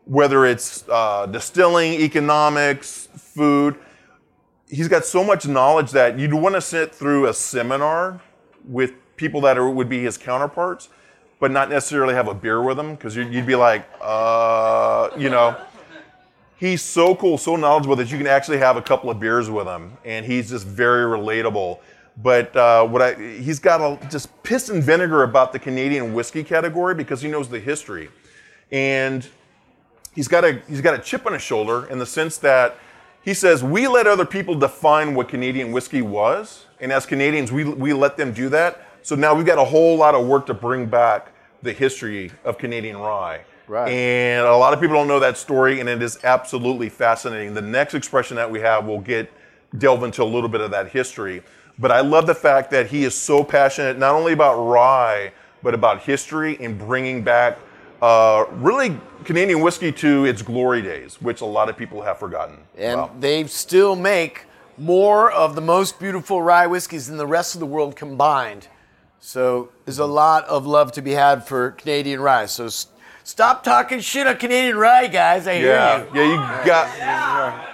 [0.04, 3.76] whether it's uh, distilling, economics, food,
[4.68, 8.20] he's got so much knowledge that you'd want to sit through a seminar
[8.64, 10.88] with people that are, would be his counterparts,
[11.40, 15.56] but not necessarily have a beer with him because you'd, be like, uh, you know.
[16.56, 19.68] He's so cool, so knowledgeable that you can actually have a couple of beers with
[19.68, 21.78] him, and he's just very relatable.
[22.20, 26.42] But uh, what I, he's got a, just piss and vinegar about the Canadian whiskey
[26.42, 28.08] category because he knows the history,
[28.72, 29.24] and
[30.16, 32.76] he's got a he's got a chip on his shoulder in the sense that
[33.22, 37.62] he says we let other people define what Canadian whiskey was, and as Canadians we
[37.62, 38.82] we let them do that.
[39.02, 41.32] So now we've got a whole lot of work to bring back
[41.62, 43.44] the history of Canadian rye.
[43.66, 43.90] Right.
[43.90, 47.54] And a lot of people don't know that story, and it is absolutely fascinating.
[47.54, 49.30] The next expression that we have will get
[49.76, 51.42] delve into a little bit of that history.
[51.78, 55.32] But I love the fact that he is so passionate not only about rye,
[55.62, 57.58] but about history and bringing back
[58.00, 62.58] uh, really Canadian whiskey to its glory days, which a lot of people have forgotten.
[62.76, 63.20] And about.
[63.20, 67.66] they still make more of the most beautiful rye whiskeys than the rest of the
[67.66, 68.68] world combined.
[69.20, 72.46] So there's a lot of love to be had for Canadian rye.
[72.46, 72.86] So s-
[73.24, 75.46] stop talking shit on Canadian rye, guys.
[75.46, 75.72] I hear
[76.14, 76.20] you.
[76.20, 77.68] yeah, you got.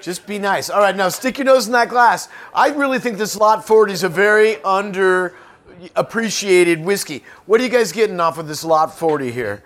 [0.00, 0.70] Just be nice.
[0.70, 2.28] All right, now stick your nose in that glass.
[2.54, 5.34] I really think this Lot 40 is a very under
[5.96, 7.24] appreciated whiskey.
[7.46, 9.64] What are you guys getting off of this Lot 40 here?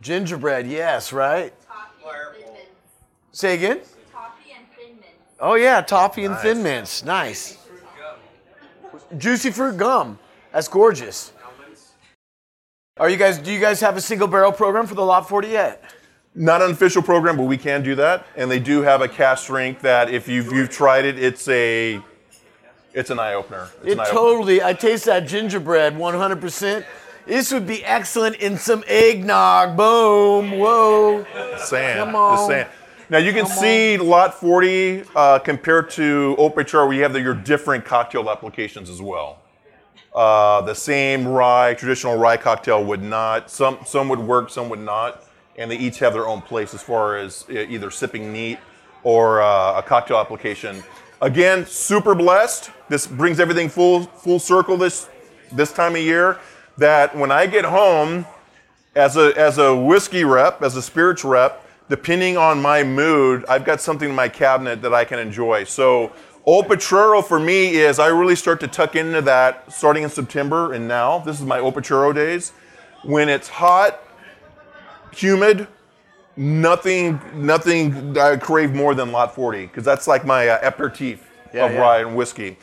[0.00, 1.52] Gingerbread, yes, right?
[1.66, 2.70] Toffee and thin mints.
[3.32, 3.80] Say again?
[4.12, 5.08] Toffee and thin mints.
[5.40, 7.04] Oh yeah, toffee and thin mints.
[7.04, 7.58] Nice.
[9.18, 10.18] Juicy fruit gum.
[10.52, 11.32] That's gorgeous.
[12.96, 13.38] Are you guys?
[13.38, 15.82] Do you guys have a single barrel program for the Lot 40 yet?
[16.36, 18.26] Not an official program, but we can do that.
[18.36, 22.00] And they do have a cask strength that if you've, you've tried it, it's a
[22.92, 23.68] it's an eye opener.
[23.82, 24.12] It's It eye-opener.
[24.12, 24.62] totally.
[24.62, 26.84] I taste that gingerbread 100%.
[27.26, 29.76] This would be excellent in some eggnog.
[29.76, 30.58] Boom.
[30.58, 31.26] Whoa.
[31.58, 31.96] saying.
[31.98, 32.36] Come on.
[32.36, 32.66] Just saying.
[33.10, 37.34] Now you can see Lot 40 uh, compared to Opechar, where you have the, your
[37.34, 39.40] different cocktail applications as well.
[40.14, 43.50] Uh, the same rye, traditional rye cocktail would not.
[43.50, 45.24] Some some would work, some would not,
[45.56, 48.58] and they each have their own place as far as either sipping neat
[49.02, 50.82] or uh, a cocktail application.
[51.20, 52.70] Again, super blessed.
[52.88, 55.10] This brings everything full full circle this
[55.52, 56.38] this time of year.
[56.78, 58.24] That when I get home,
[58.94, 63.64] as a as a whiskey rep, as a spirits rep, depending on my mood, I've
[63.64, 65.64] got something in my cabinet that I can enjoy.
[65.64, 66.12] So
[66.44, 70.72] Old Potrero for me is I really start to tuck into that starting in September
[70.72, 71.18] and now.
[71.20, 72.52] This is my Old Potrero days.
[73.04, 74.02] When it's hot,
[75.14, 75.68] humid,
[76.36, 81.66] nothing nothing I crave more than Lot 40 because that's like my uh, aperitif Yeah,
[81.66, 81.78] of yeah.
[81.78, 82.56] rye and whiskey.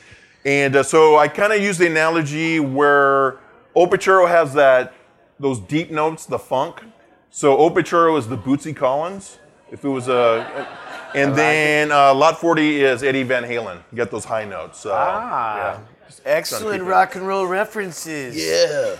[0.46, 3.38] And uh, so I kind of use the analogy where
[3.76, 4.94] Opechero has that
[5.40, 6.84] those deep notes, the funk.
[7.32, 9.40] So Opechero is the Bootsy Collins.
[9.72, 10.68] If it was a,
[11.16, 13.78] and then uh, Lot 40 is Eddie Van Halen.
[13.92, 14.80] You get those high notes.
[14.82, 15.56] So, Ah.
[15.56, 15.80] yeah.
[16.26, 18.36] Excellent rock and roll references.
[18.36, 18.98] Yeah.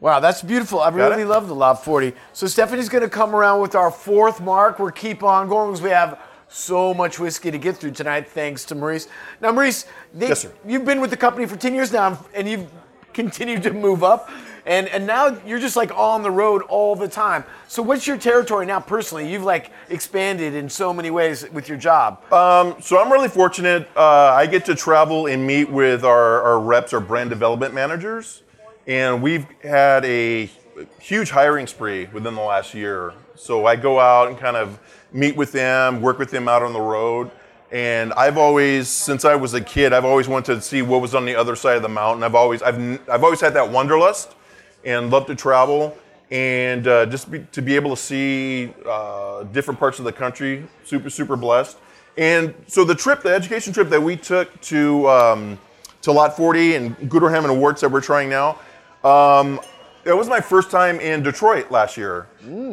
[0.00, 0.80] Wow, that's beautiful.
[0.80, 1.26] I Got really it?
[1.28, 2.14] love the Lot 40.
[2.32, 4.78] So Stephanie's going to come around with our fourth mark.
[4.78, 8.64] We're keep on going because we have so much whiskey to get through tonight, thanks
[8.66, 9.06] to Maurice.
[9.42, 12.70] Now, Maurice, they, Yes, you've been with the company for 10 years now, and you've
[13.12, 14.30] continued to move up,
[14.68, 17.42] and, and now you're just like on the road all the time.
[17.66, 19.30] So what's your territory now personally?
[19.30, 22.22] You've like expanded in so many ways with your job.
[22.80, 23.88] So I'm really fortunate.
[23.96, 24.02] Uh,
[24.34, 28.42] I get to travel and meet with our, our reps, our brand development managers,
[28.86, 30.50] and we've had a
[31.00, 33.12] huge hiring spree within the last year.
[33.34, 34.78] So I go out and kind of
[35.12, 37.30] meet with them, work with them out on the road.
[37.70, 41.14] And I've always, since I was a kid, I've always wanted to see what was
[41.14, 42.22] on the other side of the mountain.
[42.22, 42.78] I've always, I've,
[43.10, 44.34] I've always had that wanderlust,
[44.84, 45.96] and love to travel
[46.30, 50.66] and uh, just be, to be able to see uh, different parts of the country.
[50.84, 51.78] Super, super blessed.
[52.16, 55.58] And so the trip, the education trip that we took to um,
[56.02, 58.58] to Lot 40 and Gooderham and Worts that we're trying now,
[59.04, 59.60] um,
[60.04, 62.26] it was my first time in Detroit last year,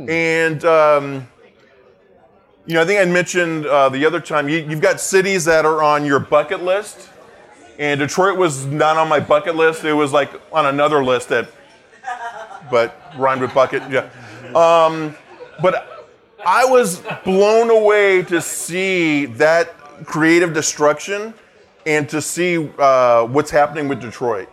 [0.10, 0.64] and.
[0.66, 1.28] Um,
[2.68, 5.66] you know, I think I mentioned uh, the other time you, you've got cities that
[5.66, 7.10] are on your bucket list,
[7.78, 9.84] and Detroit was not on my bucket list.
[9.84, 11.48] It was like on another list that,
[12.70, 13.84] but rhymed with bucket.
[13.90, 14.10] Yeah.
[14.56, 15.16] Um,
[15.62, 16.08] but
[16.46, 19.74] I was blown away to see that
[20.06, 21.34] creative destruction
[21.86, 24.50] and to see uh, what's happening with Detroit.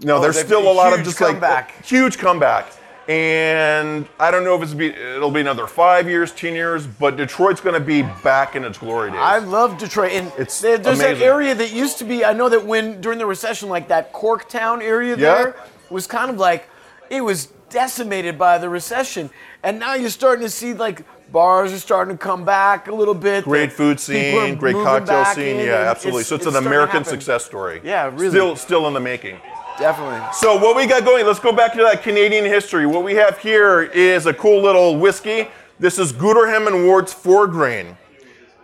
[0.00, 1.74] No, there's still a lot of just comeback.
[1.76, 2.66] like huge comeback.
[3.08, 7.16] And I don't know if it's be, it'll be another five years, ten years, but
[7.16, 9.18] Detroit's going to be back in its glory days.
[9.20, 12.22] I love Detroit, and It's there- there's that area that used to be.
[12.24, 15.34] I know that when during the recession, like that Corktown area Yeah.
[15.36, 15.56] there
[15.88, 16.68] was kind of like
[17.10, 19.30] it was decimated by the recession,
[19.62, 23.14] and now you're starting to see like bars are starting to come back a little
[23.14, 23.44] bit.
[23.44, 25.58] great food scene, great cocktail scene.
[25.58, 26.24] Yeah, absolutely.
[26.24, 27.80] so it's, an American success story.
[27.84, 28.30] Yeah, really.
[28.30, 29.38] Still, still in the making.
[29.78, 30.26] Definitely.
[30.32, 31.24] So what we got going?
[31.24, 32.84] Let's go back to that Canadian history.
[32.84, 35.48] What we have here is a cool little whiskey.
[35.78, 37.96] This is Gooderham and Worts Four Grain.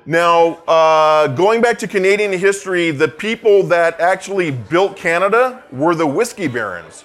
[0.06, 6.06] Now, uh, going back to Canadian history, the people that actually built Canada were the
[6.06, 7.04] whiskey barons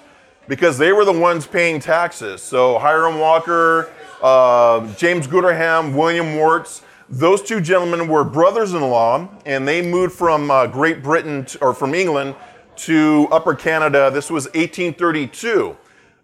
[0.50, 2.42] because they were the ones paying taxes.
[2.42, 3.88] So Hiram Walker,
[4.20, 10.66] uh, James Gooderham, William Worts, those two gentlemen were brothers-in-law, and they moved from uh,
[10.66, 12.34] Great Britain or from England
[12.78, 14.10] to Upper Canada.
[14.12, 15.76] This was 1832.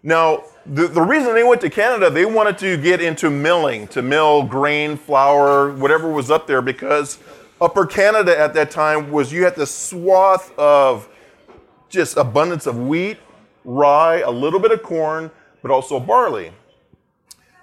[0.03, 4.01] Now, the, the reason they went to Canada, they wanted to get into milling, to
[4.01, 7.17] mill grain, flour, whatever was up there, because
[7.61, 11.07] Upper Canada at that time was you had this swath of
[11.87, 13.19] just abundance of wheat,
[13.67, 15.29] rye, a little bit of corn,
[15.61, 16.51] but also barley.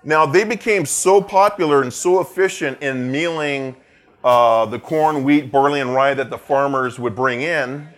[0.04, 3.74] Now, they became so popular and so efficient in mealing
[4.22, 7.88] uh, the corn, wheat, barley, and rye that the farmers would bring in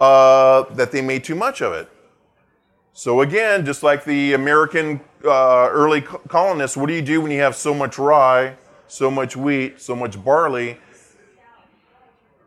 [0.00, 1.88] uh, that they made too much of it.
[2.92, 7.40] So again, just like the American uh, early colonists, what do you do when you
[7.40, 8.56] have so much rye,
[8.88, 10.78] so much wheat, so much barley?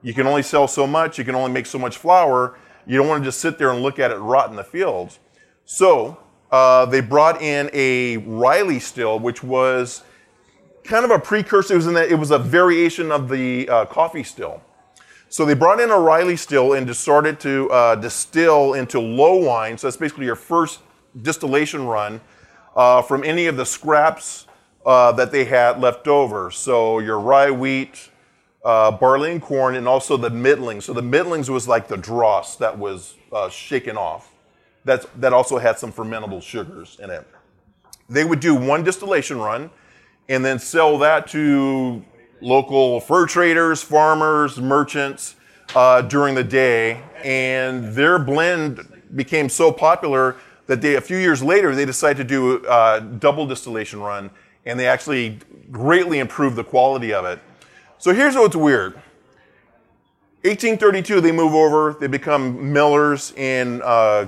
[0.02, 1.18] You can only sell so much.
[1.18, 2.58] You can only make so much flour.
[2.86, 5.20] You don't want to just sit there and look at it rot in the fields.
[5.66, 6.18] So
[6.52, 10.04] uh, they brought in a Riley still, which was
[10.84, 11.74] kind of a precursor.
[11.74, 14.62] It was, that, it was a variation of the uh, Coffey still.
[15.30, 19.78] So they brought in a Riley still and started to uh, distill into low wine.
[19.78, 20.82] So that's basically your first
[21.22, 22.22] distillation run
[22.76, 24.46] uh, from any of the scraps
[24.86, 26.52] uh, that they had left over.
[26.52, 28.10] So your rye, wheat,
[28.64, 30.84] uh, barley, and corn, and also the middlings.
[30.84, 34.34] So the middlings was like the dross that was uh, shaken off.
[34.86, 37.26] That's, that also had some fermentable sugars in it.
[38.10, 39.70] They would do one distillation run
[40.30, 42.04] and then sell that to
[42.42, 45.36] local fur traders, farmers, merchants
[45.76, 47.02] uh, during the day.
[47.24, 50.36] And their blend became so popular
[50.68, 54.30] that they, a few years later, they decided to do a double distillation run,
[54.66, 55.40] and they actually
[55.72, 57.40] greatly improved the quality of it.
[58.04, 58.96] So here's what's weird.
[60.42, 61.96] 1832, they move over.
[61.98, 64.28] They become millers in uh,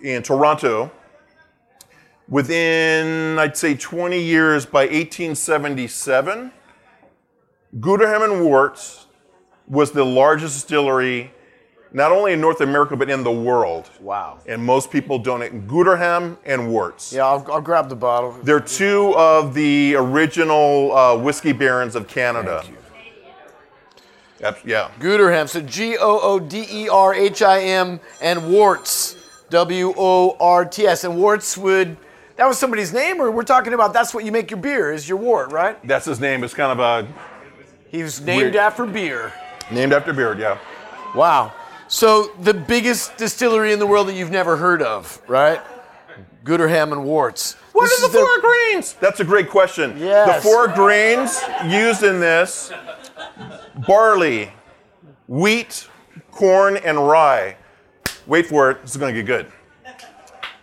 [0.00, 0.90] in Toronto.
[2.26, 6.50] Within, I'd say, 20 years, by 1877,
[7.78, 9.08] Gooderham and Worts
[9.68, 11.34] was the largest distillery,
[11.92, 13.90] not only in North America, but in the world.
[14.00, 14.38] Wow.
[14.46, 15.68] And most people don't.
[15.68, 17.12] Gooderham and Worts.
[17.12, 18.32] Yeah, I'll, I'll grab the bottle.
[18.42, 22.62] They're two of the original uh, whiskey barons of Canada.
[22.64, 22.85] Yep,
[24.64, 24.90] yeah.
[25.00, 25.48] Gooderham.
[25.48, 29.16] So G O O D E R H I M and Worts.
[29.50, 31.04] W O R T S.
[31.04, 31.96] And Worts would,
[32.36, 35.08] that was somebody's name, or we're talking about that's what you make your beer, is
[35.08, 35.78] your wort, right?
[35.86, 36.42] That's his name.
[36.42, 37.08] It's kind of a
[37.88, 38.56] He was named Weird.
[38.56, 39.32] after beer.
[39.70, 40.58] named after beer, yeah.
[41.14, 41.52] Wow.
[41.88, 45.60] So the biggest distillery in the world that you've never heard of, right?
[46.44, 47.54] Gooderham and Worts.
[47.72, 48.94] What This are the four grains?
[48.94, 49.96] That's a great question.
[49.96, 50.42] Yes.
[50.42, 52.72] The four grains used in this
[53.86, 54.52] barley,
[55.26, 55.88] wheat,
[56.30, 57.56] corn, and rye.
[58.26, 59.52] Wait for it, this is going to get good.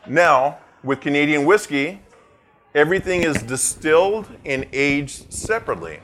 [0.07, 2.01] Now, with Canadian whiskey,
[2.75, 5.99] everything is distilled and aged separately.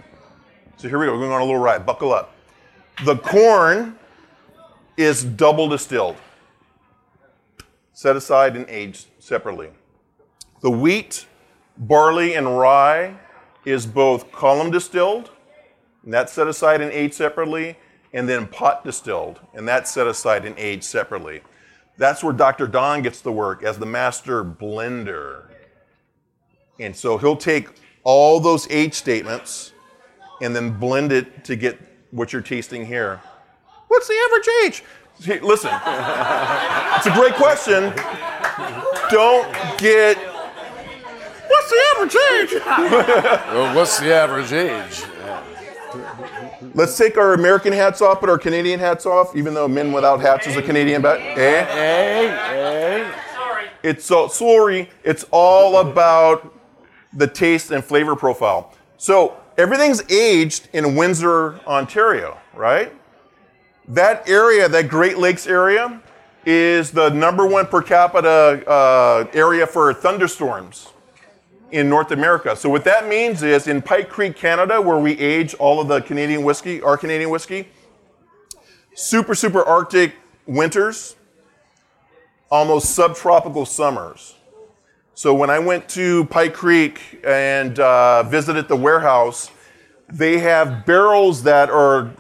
[0.78, 1.86] So here we go, we're going on a little ride.
[1.86, 2.36] Buckle up.
[3.04, 3.98] The corn
[4.98, 6.18] is double distilled,
[7.94, 9.70] set aside and aged separately.
[10.62, 11.26] The wheat,
[11.78, 13.16] barley, and rye
[13.66, 15.32] is both column distilled,
[16.10, 17.78] and that's set aside and aged separately,
[18.14, 21.42] and then pot distilled, and that's set aside and aged separately.
[21.98, 22.66] That's where Dr.
[22.66, 25.44] Don gets the work as the master blender.
[26.80, 27.70] And so he'll take
[28.04, 29.74] all those age statements
[30.42, 33.22] and then blend it to get what you're tasting here.
[33.88, 34.84] What's the average age?
[35.22, 35.70] Hey, Listen,
[36.96, 37.94] it's a great question.
[39.12, 40.18] Don't get.
[41.48, 42.62] What's the average age?
[43.54, 45.04] Well, what's the average age?
[46.74, 50.22] Let's take our American hats off, put our Canadian hats off, even though men without
[50.22, 51.20] hats is a Canadian bet.
[51.20, 51.66] Eh?
[51.66, 53.12] Hey, hey.
[53.82, 54.90] It's so sorry.
[55.04, 56.54] It's all about
[57.14, 58.74] the taste and flavor profile.
[58.98, 62.94] So everything's aged in Windsor, Ontario, right?
[63.88, 66.02] That area, that Great Lakes area,
[66.46, 70.90] is the number one per capita uh, area for thunderstorms
[71.72, 72.56] in North America.
[72.56, 76.02] So what that means is in Pike Creek, Canada, where we age all of the
[76.02, 77.68] Canadian whiskey, our Canadian whiskey,
[78.96, 81.16] super super Arctic winters,
[82.50, 84.36] almost subtropical summers.
[85.14, 89.52] So when I went to Pike Creek and uh, visited the warehouse,
[90.12, 92.12] they have barrels that are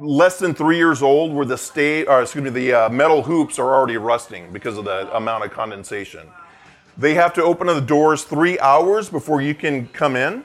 [0.00, 3.74] less than three years old, where the state, excuse me, the uh, metal hoops are
[3.74, 6.28] already rusting because of the amount of condensation.
[6.98, 10.44] They have to open the doors three hours before you can come in,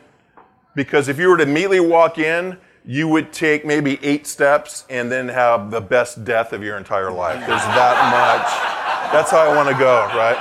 [0.75, 5.11] because if you were to immediately walk in, you would take maybe eight steps and
[5.11, 7.39] then have the best death of your entire life.
[7.39, 9.13] There's that much.
[9.13, 10.37] That's how I want to go, right?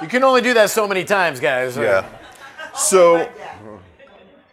[0.00, 1.76] You can only do that so many times, guys.
[1.76, 2.06] Yeah.
[2.74, 3.28] So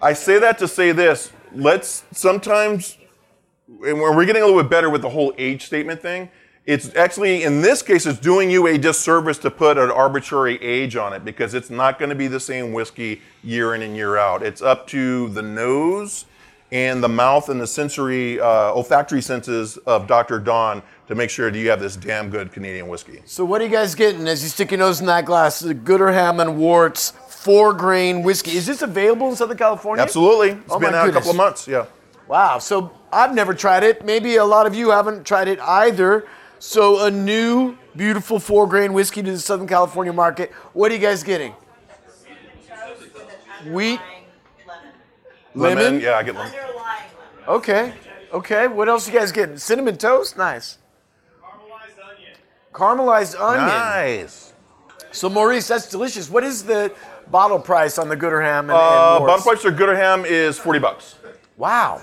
[0.01, 1.31] I say that to say this.
[1.53, 2.97] Let's sometimes,
[3.67, 6.29] and we're we're getting a little bit better with the whole age statement thing.
[6.65, 10.95] It's actually, in this case, it's doing you a disservice to put an arbitrary age
[10.95, 14.15] on it because it's not going to be the same whiskey year in and year
[14.17, 14.41] out.
[14.43, 16.25] It's up to the nose
[16.71, 20.39] and the mouth and the sensory, uh, olfactory senses of Dr.
[20.39, 23.21] Don to make sure that you have this damn good Canadian whiskey.
[23.25, 25.59] So what are you guys getting as you stick your nose in that glass?
[25.59, 28.51] The Gooderham and Worts four grain whiskey.
[28.51, 30.01] Is this available in Southern California?
[30.01, 30.51] Absolutely.
[30.51, 31.87] It's Oh been out a couple of months, yeah.
[32.29, 32.59] Wow.
[32.59, 34.05] So I've never tried it.
[34.05, 36.25] Maybe a lot of you haven't tried it either.
[36.65, 40.53] So a new, beautiful four grain whiskey to the Southern California market.
[40.71, 41.53] What are you guys getting?
[43.67, 43.99] Wheat,
[45.55, 45.77] lemon.
[45.83, 45.99] Lemon.
[45.99, 46.53] Yeah, I get lemon.
[47.49, 47.93] Okay.
[48.31, 48.67] Okay.
[48.69, 49.57] What else you guys getting?
[49.57, 50.37] Cinnamon toast.
[50.37, 50.77] Nice.
[51.41, 52.31] Caramelized onion.
[52.71, 53.67] Caramelized onion.
[53.67, 54.53] Nice.
[55.11, 56.29] So Maurice, that's delicious.
[56.29, 56.95] What is the
[57.29, 59.43] bottle price on the Gooderham and, Uh, and Morris?
[59.43, 61.15] price for Gooderham is 40 bucks.
[61.57, 62.01] Wow.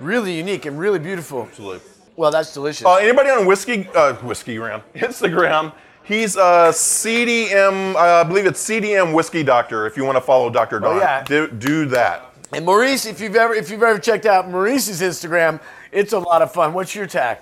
[0.00, 1.42] Really unique and really beautiful.
[1.44, 1.86] Absolutely.
[2.16, 2.84] Well, that's delicious.
[2.86, 5.72] Uh, anybody on whiskey uh, whiskeygram Instagram?
[6.02, 7.94] He's a CDM.
[7.94, 9.86] Uh, I believe it's CDM Whiskey Doctor.
[9.86, 11.22] If you want to follow Doctor Don, Oh, yeah.
[11.24, 12.34] do, do that.
[12.52, 15.60] and Maurice, if you've ever if you've ever checked out Maurice's Instagram,
[15.92, 16.72] it's a lot of fun.
[16.72, 17.38] What's your tag?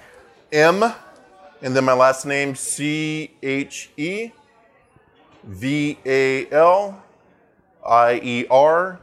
[0.52, 0.82] M,
[1.62, 4.30] and then my last name C H E
[5.44, 7.02] V A L
[7.86, 9.00] I E R,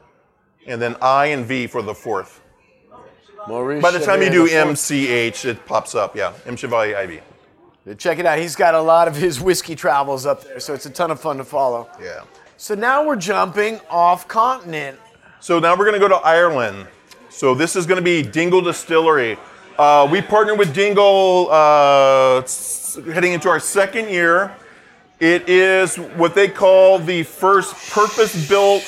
[0.68, 2.42] and then I and V for the fourth.
[3.48, 3.82] Maurice.
[3.82, 4.80] By the time you do the M Fourth.
[4.80, 6.16] C H, it pops up.
[6.16, 7.20] Yeah, M Chevalier I V.
[7.98, 8.40] check it out.
[8.40, 11.20] He's got a lot of his whiskey travels up there, so it's a ton of
[11.20, 11.90] fun to follow.
[12.02, 12.24] Yeah.
[12.58, 14.98] So now we're jumping off continent.
[15.40, 16.88] So now we're going to go to Ireland.
[17.30, 19.38] So this is going to be Dingle Distillery.
[19.78, 22.42] Uh, we partnered with Dingle uh,
[23.14, 24.56] heading into our second year.
[25.20, 28.84] It is what they call the first purpose-built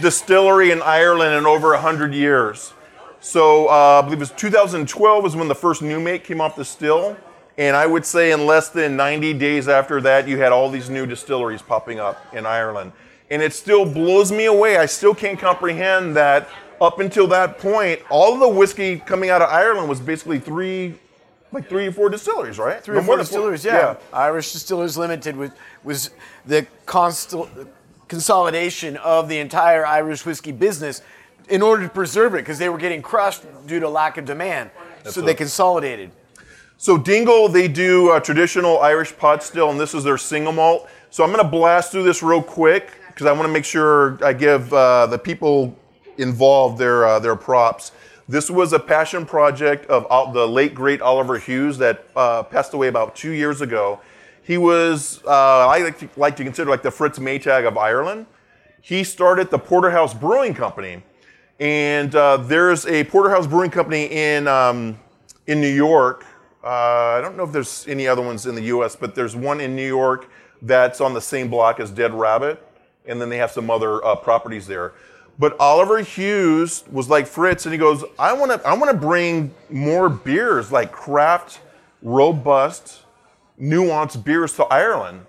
[0.00, 2.72] distillery in Ireland in over 100 years.
[3.20, 6.56] So uh, I believe it was 2012 was when the first new make came off
[6.56, 7.16] the still.
[7.56, 10.88] And I would say in less than 90 days after that, you had all these
[10.88, 12.92] new distilleries popping up in Ireland.
[13.30, 14.76] And it still blows me away.
[14.76, 16.48] I still can't comprehend that
[16.80, 20.94] up until that point, all of the whiskey coming out of Ireland was basically three,
[21.52, 22.82] like three or four distilleries, right?
[22.82, 23.96] Three or No four more than distilleries, yeah.
[24.12, 25.50] Irish Distillers Limited was,
[25.82, 26.10] was
[26.46, 27.68] the constel-
[28.06, 31.02] consolidation of the entire Irish whiskey business
[31.48, 34.70] in order to preserve it because they were getting crushed due to lack of demand.
[35.04, 36.10] so they consolidated.
[36.76, 40.88] So Dingle, they do a traditional Irish pot still, and this is their single malt.
[41.10, 44.22] So I'm going to blast through this real quick because I want to make sure
[44.24, 45.76] I give uh, the people
[46.18, 47.92] involved their uh, their props.
[48.28, 52.74] This was a passion project of Ol- the late great Oliver Hughes that uh, passed
[52.74, 54.00] away about two years ago.
[54.42, 58.26] He was uh, I like to, like to consider like the Fritz Maytag of Ireland.
[58.80, 61.02] He started the Porterhouse Brewing Company,
[61.60, 64.98] and uh, there's a Porterhouse Brewing Company in um,
[65.46, 66.24] in New York.
[66.62, 69.60] Uh, I don't know if there's any other ones in the U.S., but there's one
[69.60, 70.30] in New York
[70.62, 72.64] that's on the same block as Dead Rabbit,
[73.06, 74.92] and then they have some other uh, properties there.
[75.38, 78.96] But Oliver Hughes was like Fritz, and he goes, "I want to, I want to
[78.96, 81.60] bring more beers, like craft,
[82.02, 83.02] robust,
[83.60, 85.26] nuanced beers to Ireland."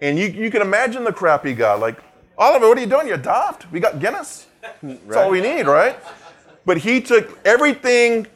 [0.00, 1.80] And you, you can imagine the crap he got.
[1.80, 1.98] Like,
[2.36, 3.08] Oliver, what are you doing?
[3.08, 3.70] You're daft.
[3.72, 4.47] We got Guinness.
[4.82, 5.96] That's all we need, right?
[6.64, 8.26] But he took everything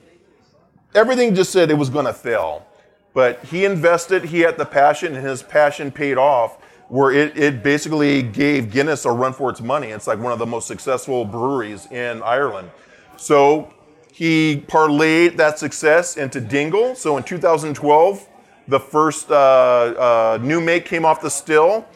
[0.94, 2.66] everything just said it was going to fail.
[3.14, 7.62] But he invested, he had the passion, and his passion paid off, where it, it
[7.62, 9.88] basically gave Guinness a run for its money.
[9.88, 12.70] It's like one of the most successful breweries in Ireland.
[13.16, 13.72] So
[14.12, 16.94] he parlayed that success into Dingle.
[16.94, 18.28] So in 2012,
[18.68, 21.86] the first uh, uh, new make came off the still.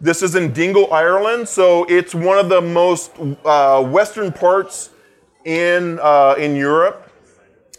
[0.00, 1.48] This is in Dingle, Ireland.
[1.48, 3.12] So it's one of the most
[3.44, 4.90] uh, western parts
[5.44, 7.06] in, uh, in Europe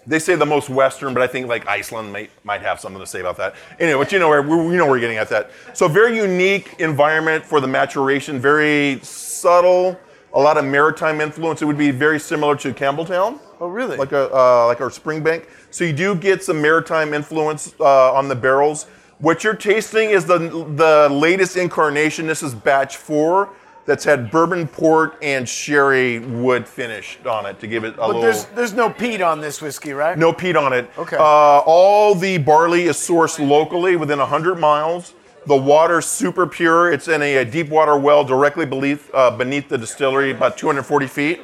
[0.08, 3.06] they say the most western, but I think like Iceland might might have something to
[3.06, 3.56] say about that.
[3.80, 5.52] Anyway, but you know where we know we're getting at that.
[5.74, 10.00] So very unique environment for the maturation, very subtle,
[10.34, 11.62] a lot of maritime influence.
[11.62, 13.98] It would be very similar to Campbeltown, Oh, really?
[13.98, 15.46] like a uh, like our Springbank.
[15.72, 18.88] So you do get some maritime influence uh, on the barrels.
[19.20, 22.28] What you're tasting is the the latest incarnation.
[22.28, 23.50] This is batch four.
[23.86, 28.06] That's had bourbon port and sherry wood finish on it to give it a little
[28.06, 28.06] bit.
[28.06, 28.22] but little.
[28.22, 30.18] there's there's no peat on this whiskey, right?
[30.18, 30.90] No peat on it.
[30.98, 31.16] Okay.
[31.16, 35.14] Uh, all the barley is sourced locally within 100 miles.
[35.46, 36.92] The water's super pure.
[36.92, 41.08] It's in a, a deep water well directly beneath, uh, beneath the distillery, about 240
[41.08, 41.42] feet.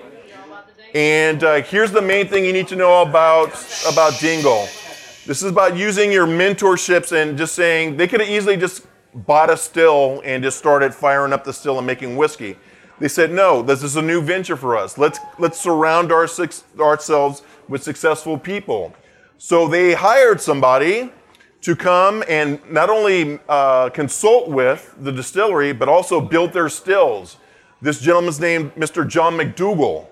[0.93, 3.49] And uh, here's the main thing you need to know about,
[3.89, 4.67] about Dingle.
[5.26, 9.49] This is about using your mentorships and just saying they could have easily just bought
[9.49, 12.57] a still and just started firing up the still and making whiskey.
[12.99, 14.97] They said, no, this is a new venture for us.
[14.97, 16.28] Let's, let's surround our,
[16.78, 18.93] ourselves with successful people.
[19.38, 21.09] So they hired somebody
[21.61, 27.38] to come and not only uh, consult with the distillery, but also build their stills.
[27.82, 29.07] This gentleman's named Mr.
[29.07, 30.07] John McDougall.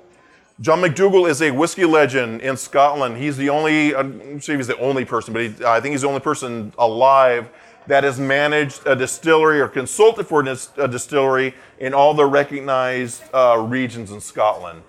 [0.61, 3.17] John McDougall is a whiskey legend in Scotland.
[3.17, 6.01] He's the only, I'm not sure he's the only person, but he, I think he's
[6.01, 7.49] the only person alive
[7.87, 13.57] that has managed a distillery or consulted for a distillery in all the recognized uh,
[13.67, 14.83] regions in Scotland.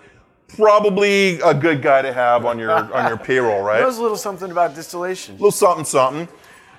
[0.46, 3.80] Probably a good guy to have on your on your payroll, right?
[3.80, 5.36] Knows a little something about distillation.
[5.36, 6.28] A little something something.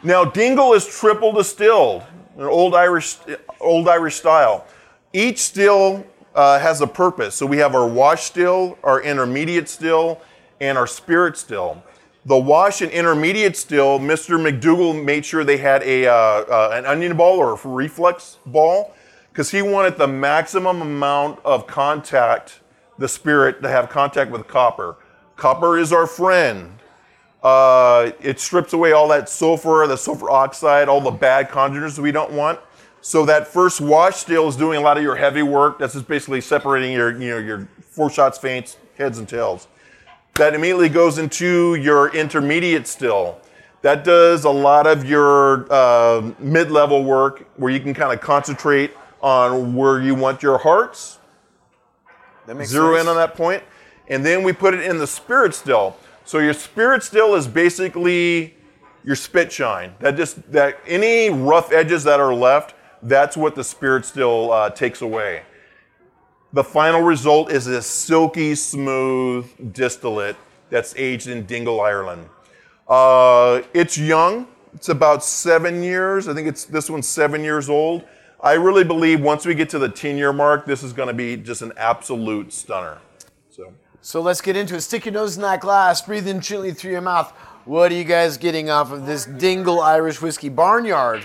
[0.03, 2.03] Now Dingle is triple distilled,
[2.37, 3.17] an old Irish
[3.59, 4.67] old Irish style.
[5.11, 6.05] Each still
[6.35, 7.35] uh, has a purpose.
[7.35, 10.21] So we have our wash still, our intermediate still,
[10.59, 11.83] and our spirit still.
[12.25, 14.39] The wash and intermediate still, Mr.
[14.39, 18.93] McDougall made sure they had a uh, uh, an onion ball or a reflex ball
[19.29, 22.61] because he wanted the maximum amount of contact,
[22.97, 24.95] the spirit to have contact with copper.
[25.35, 26.79] Copper is our friend.
[27.41, 32.11] Uh, it strips away all that sulfur, the sulfur oxide, all the bad congeners we
[32.11, 32.57] don't want.
[33.03, 35.77] So that first wash still is doing a lot of your heavy work.
[35.77, 39.67] That's just basically separating your, you know, your foreshots, feints, heads, and tails.
[40.35, 43.41] That immediately goes into your intermediate still.
[43.81, 48.91] That does a lot of your uh, mid-level work where you can kind of concentrate
[49.21, 51.19] on where you want your hearts,
[52.47, 53.03] That makes zero sense.
[53.03, 53.63] in on that point,
[54.07, 55.97] and then we put it in the spirit still.
[56.23, 58.55] So your spirit still is basically
[59.03, 59.93] your spit shine.
[59.99, 64.69] That just that any rough edges that are left, that's what the spirit still uh,
[64.69, 65.43] takes away.
[66.53, 70.35] The final result is this silky smooth distillate
[70.69, 72.29] that's aged in Dingle, Ireland.
[72.87, 74.47] Uh, it's young.
[74.73, 76.27] It's about seven years.
[76.27, 78.03] I think it's this one's seven years old.
[78.41, 81.13] I really believe once we get to the 10 year mark, this is going to
[81.13, 82.99] be just an absolute stunner.
[83.49, 84.81] So, So let's get into it.
[84.81, 87.31] Stick your nose in that glass, breathe in gently through your mouth.
[87.65, 91.23] What are you guys getting off of this Dingle Irish Whiskey Barnyard?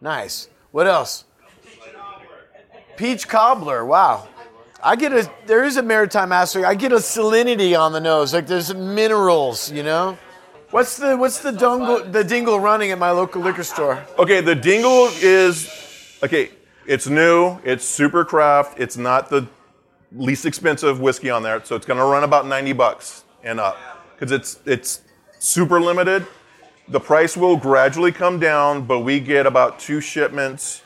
[0.00, 0.48] Nice.
[0.72, 1.24] What else?
[2.96, 3.84] Peach cobbler.
[3.84, 4.28] Wow.
[4.82, 6.64] I get a there is a maritime aspect.
[6.64, 8.32] I get a salinity on the nose.
[8.32, 10.18] Like there's minerals, you know?
[10.70, 14.04] What's the what's the dingle the dingle running at my local liquor store?
[14.18, 15.68] okay, the Dingle is
[16.22, 16.50] okay.
[16.86, 17.58] It's new.
[17.64, 18.80] It's super craft.
[18.80, 19.46] It's not the
[20.12, 23.76] least expensive whiskey on there, so it's to run about 90 bucks and up
[24.14, 25.02] because it's it's
[25.38, 26.26] super limited.
[26.90, 30.82] The price will gradually come down, but we get about two shipments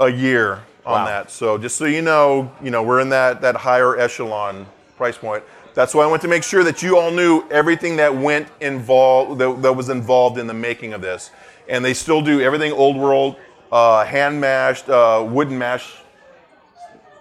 [0.00, 1.06] a year on Wow.
[1.06, 1.30] that.
[1.30, 4.66] So just so you know, you know we're in that that higher echelon
[4.96, 5.44] price point.
[5.74, 9.38] That's why I want to make sure that you all knew everything that went involved
[9.38, 11.30] that, that was involved in the making of this,
[11.68, 13.36] and they still do everything old world,
[13.70, 15.98] uh, hand mashed, uh, wooden mash,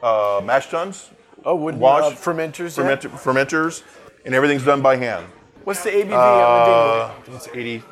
[0.01, 1.11] uh, mash tuns,
[1.45, 2.78] Oh, wooden Wash- uh, fermenters.
[2.78, 2.95] yeah?
[3.20, 3.84] fermenters,
[4.26, 5.26] and everything's done by hand.
[5.63, 7.84] What's the ABV Uh, on the I think it's 80,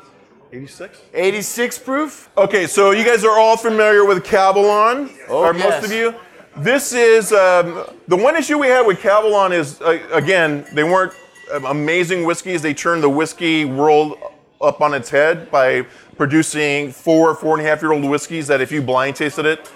[0.52, 1.00] 86.
[1.12, 2.30] 86 proof?
[2.36, 5.82] Okay, so you guys are all familiar with Kavalan, Oh, or yes.
[5.82, 6.14] most of you.
[6.56, 11.12] This is um, the one issue we had with Kavalan is uh, again they weren't
[11.52, 12.62] um, amazing whiskeys.
[12.62, 14.16] They turned the whiskey world
[14.62, 15.82] up on its head by
[16.16, 19.70] producing four, four and a half year old whiskeys that if you blind tasted it,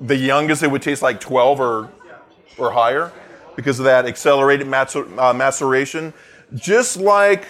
[0.00, 1.90] the youngest it would taste like 12 or
[2.58, 3.10] or higher
[3.56, 6.12] because of that accelerated macer- uh, maceration.
[6.54, 7.46] Just like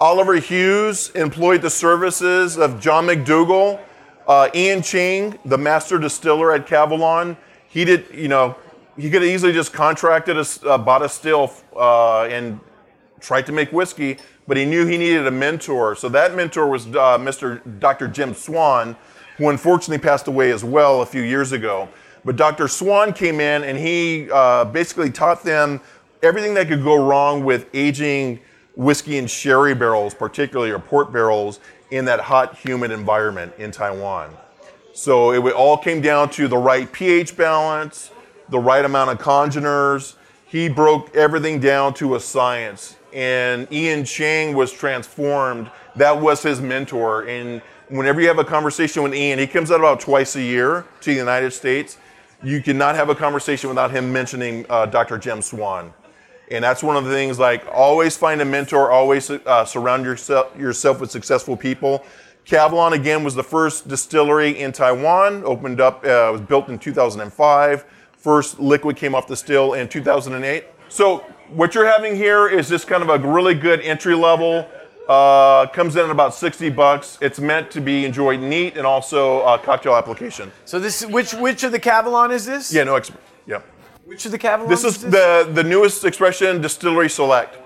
[0.00, 3.80] Oliver Hughes employed the services of John McDougall,
[4.26, 7.36] uh, Ian Chang, the master distiller at Kavalan,
[7.68, 8.56] he did, you know,
[8.96, 12.58] he could have easily just contracted a, uh, bought a still uh, and
[13.20, 15.94] tried to make whiskey, but he knew he needed a mentor.
[15.94, 17.60] So that mentor was uh, Mr.
[17.78, 18.08] Dr.
[18.08, 18.96] Jim Swan,
[19.38, 21.88] who unfortunately passed away as well a few years ago.
[22.24, 22.68] But Dr.
[22.68, 25.80] Swan came in and he uh, basically taught them
[26.22, 28.40] everything that could go wrong with aging
[28.76, 31.60] whiskey and sherry barrels, particularly or port barrels,
[31.90, 34.34] in that hot, humid environment in Taiwan.
[34.92, 38.10] So it all came down to the right pH balance,
[38.48, 40.16] the right amount of congeners.
[40.46, 42.96] He broke everything down to a science.
[43.12, 45.70] And Ian Chang was transformed.
[45.96, 47.26] That was his mentor.
[47.26, 50.84] And whenever you have a conversation with Ian, he comes out about twice a year
[51.00, 51.98] to the United States.
[52.42, 55.18] You cannot have a conversation without him mentioning uh, Dr.
[55.18, 55.92] Jim Swan.
[56.54, 60.56] And that's one of the things like always find a mentor, always uh, surround yourself,
[60.56, 62.04] yourself with successful people.
[62.46, 67.84] Kavalan again was the first distillery in Taiwan, opened up, uh, was built in 2005.
[68.16, 70.64] First liquid came off the still in 2008.
[70.88, 74.68] So what you're having here is just kind of a really good entry level.
[75.08, 77.18] Uh, comes in at about 60 bucks.
[77.20, 80.52] It's meant to be enjoyed neat and also uh, cocktail application.
[80.64, 82.72] So this which which of the Kavalan is this?
[82.72, 83.20] Yeah, no, expert.
[83.46, 83.60] yeah.
[84.04, 84.68] Which of the Kavalan?
[84.68, 87.56] This is the the newest expression, distillery select.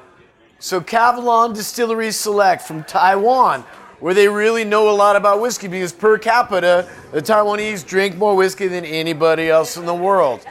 [0.61, 3.63] So Kavalan Distillery Select from Taiwan,
[4.01, 8.35] where they really know a lot about whiskey because per capita, the Taiwanese drink more
[8.35, 10.45] whiskey than anybody else in the world.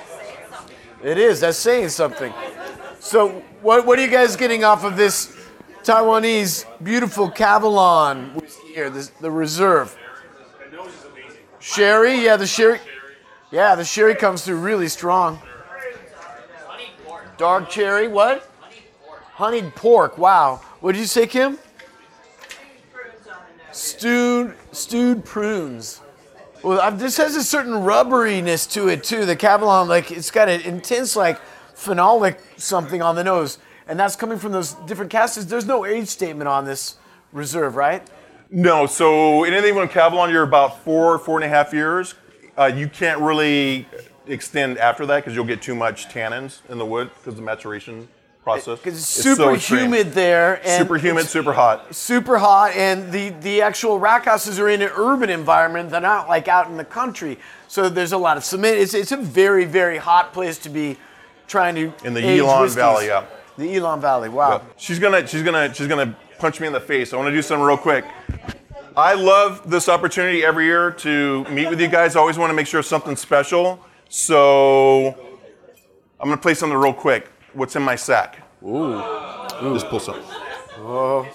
[1.03, 1.41] It is.
[1.41, 2.33] That's saying something.
[2.99, 5.35] So what what are you guys getting off of this
[5.83, 8.89] Taiwanese beautiful Kavalan whiskey here?
[8.89, 9.97] This, the reserve.
[10.69, 11.41] The nose is amazing.
[11.59, 12.79] Sherry, yeah, the sherry.
[13.51, 15.41] Yeah, the sherry comes through really strong.
[17.37, 18.49] Dark cherry, what?
[19.33, 20.17] Honeyed pork.
[20.17, 20.61] Wow.
[20.79, 21.59] What did you say, Kim?
[23.71, 26.01] Stewed stewed prunes.
[26.63, 29.25] Well, uh, this has a certain rubberiness to it too.
[29.25, 31.39] The Kavalan, like it's got an intense like
[31.75, 35.43] phenolic something on the nose, and that's coming from those different casks.
[35.45, 36.97] There's no age statement on this
[37.31, 38.01] reserve, right?
[38.49, 42.15] No, so in anything from Kavalan, you're about four, four and a half years.
[42.57, 43.87] Uh, you can't really
[44.29, 48.07] extend after that because you'll get too much tannins in the wood because the maturation
[48.47, 48.79] process.
[48.79, 50.61] Because it's super so humid there.
[50.65, 51.93] And super humid, super hot.
[51.93, 55.89] super hot, and the, the actual rack houses are in an urban environment.
[55.89, 57.37] They're not like out in the country.
[57.67, 58.77] So there's a lot of cement.
[58.77, 60.97] It's, it's a very, very hot place to be
[61.47, 62.75] trying to In the Elon whiskeys.
[62.75, 63.25] Valley, yeah.
[63.57, 64.29] The Elon Valley.
[64.29, 64.61] Wow.
[64.77, 67.13] She's gonna, she's gonna, she's gonna punch me in the face.
[67.13, 68.05] I want to do something real quick.
[68.95, 72.15] I love this opportunity every year to meet with you guys.
[72.15, 73.83] I always want to make sure something special.
[74.09, 75.07] So
[76.19, 77.29] I'm gonna play something real quick.
[77.53, 78.43] What's in my sack?
[78.63, 78.93] Ooh.
[78.93, 79.89] Just uh-huh.
[79.89, 80.23] pull some.
[80.79, 81.27] Oh.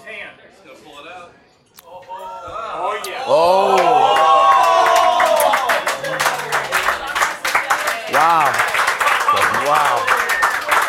[8.11, 8.51] Wow.
[9.65, 10.05] Wow.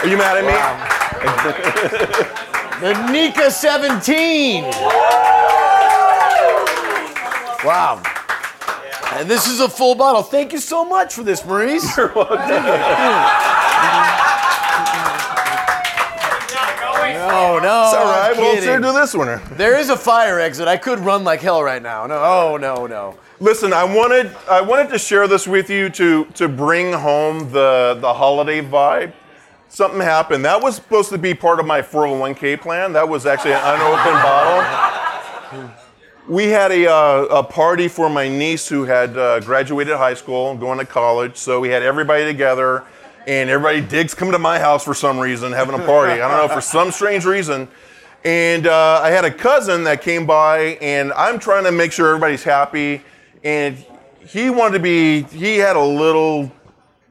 [0.03, 2.41] Are you mad at me?
[2.81, 4.65] The Nikka 17.
[7.65, 8.03] Wow.
[9.17, 10.23] And this is a full bottle.
[10.23, 11.97] Thank you so much for this, Maurice.
[17.15, 17.85] No, no.
[17.85, 18.31] It's all right.
[18.33, 18.69] I'm We'll kidding.
[18.69, 19.41] sure do this one.
[19.57, 20.67] There is a fire exit.
[20.69, 22.07] I could run like hell right now.
[22.07, 23.17] No, oh no, no.
[23.41, 27.99] Listen, I wanted I wanted to share this with you to to bring home the
[28.01, 29.13] the holiday vibe.
[29.69, 30.45] Something happened.
[30.45, 32.93] That was supposed to be part of my 401k plan.
[32.93, 35.84] That was actually an unopened bottle.
[36.27, 40.57] We had a, uh, a party for my niece who had uh, graduated high school,
[40.57, 41.37] going to college.
[41.37, 42.83] So we had everybody together,
[43.27, 46.23] and everybody digs coming to my house for some reason, having a party.
[46.23, 47.69] I don't know for some strange reason.
[48.25, 52.09] And uh, I had a cousin that came by, and I'm trying to make sure
[52.09, 53.03] everybody's happy.
[53.43, 53.85] And
[54.27, 56.51] he wanted to be, he had a little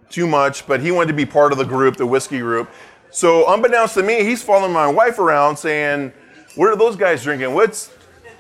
[0.10, 2.68] too much, but he wanted to be part of the group, the whiskey group.
[3.12, 6.14] So, unbeknownst to me, he's following my wife around saying,
[6.56, 7.54] What are those guys drinking?
[7.54, 7.92] What's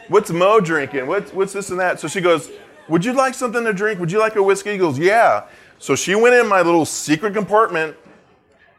[0.07, 1.07] what's Mo drinking?
[1.07, 1.99] What's, what's this and that?
[1.99, 2.51] So she goes,
[2.87, 3.99] Would you like something to drink?
[3.99, 4.71] Would you like a whiskey?
[4.73, 5.45] He goes, Yeah.
[5.79, 7.95] So she went in my little secret compartment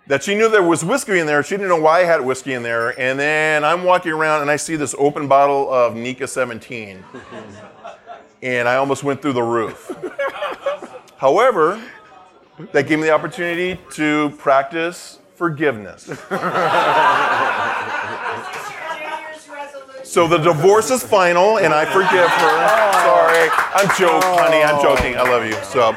[0.06, 1.42] that she knew there was whiskey in there.
[1.42, 2.98] She didn't know why I had whiskey in there.
[3.00, 7.02] And then I'm walking around and I see this open bottle of Nikka 17.
[8.42, 9.90] and I almost went through the roof.
[11.16, 11.82] However,
[12.72, 16.08] that gave me the opportunity to practice forgiveness.
[20.14, 22.68] So the divorce is final, and I forgive her.
[23.02, 24.62] Sorry, I'm joking, honey.
[24.62, 25.16] I'm joking.
[25.16, 25.54] I love you.
[25.64, 25.96] So,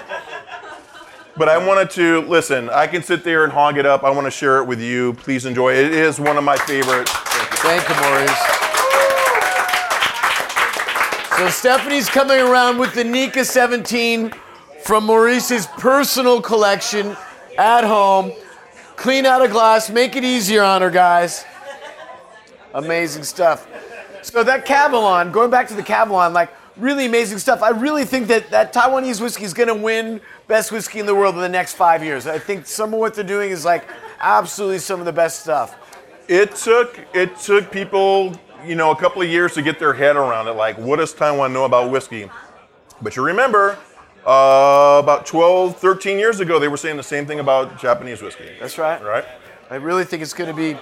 [1.37, 2.67] but I wanted to listen.
[2.71, 4.03] I can sit there and hog it up.
[4.03, 5.13] I want to share it with you.
[5.13, 5.75] Please enjoy.
[5.75, 7.11] It is one of my favorites.
[7.61, 8.31] Thank you, Maurice.
[11.37, 14.33] So Stephanie's coming around with the Nikka 17
[14.81, 17.15] from Maurice's personal collection
[17.59, 18.31] at home.
[18.95, 21.45] Clean out a glass, make it easier on her, guys.
[22.73, 23.67] Amazing stuff.
[24.27, 27.63] So that Kavalan, going back to the Kavalan, like really amazing stuff.
[27.63, 31.15] I really think that that Taiwanese whiskey is going to win best whiskey in the
[31.15, 32.27] world in the next five years.
[32.27, 33.85] I think some of what they're doing is like
[34.19, 35.75] absolutely some of the best stuff.
[36.27, 40.17] It took it took people, you know, a couple of years to get their head
[40.17, 40.51] around it.
[40.51, 42.29] Like, what does Taiwan know about whiskey?
[43.01, 43.77] But you remember,
[44.25, 48.49] uh, about 12, 13 years ago, they were saying the same thing about Japanese whiskey.
[48.59, 49.01] That's right.
[49.01, 49.25] Right?
[49.69, 50.77] I really think it's going to be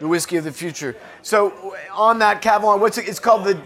[0.00, 0.96] the whiskey of the future.
[1.22, 3.08] So on that Kavalan, what's it?
[3.08, 3.64] It's called the dis-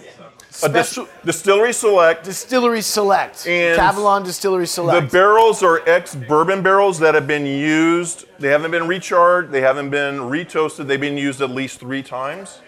[0.51, 2.25] Special distillery select.
[2.25, 3.47] Distillery Select.
[3.47, 5.07] And Kavalan Distillery Select.
[5.07, 8.27] The barrels are ex bourbon barrels that have been used.
[8.39, 9.51] They haven't been recharred.
[9.51, 10.87] They haven't been retoasted.
[10.87, 12.61] They've been used at least three times.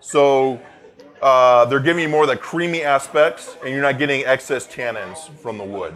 [0.00, 0.60] So
[1.20, 5.28] uh, they're giving you more of the creamy aspects, and you're not getting excess tannins
[5.40, 5.94] from the wood.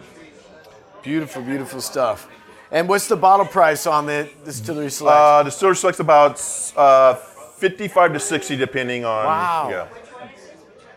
[1.01, 2.27] beautiful, beautiful stuff.
[2.71, 5.17] And what's the bottle price on the Distillery Select?
[5.17, 6.41] Uh, distillery select's about
[6.77, 9.25] uh, 55 to 60, depending on.
[9.25, 9.67] Wow.
[9.69, 9.87] Yeah.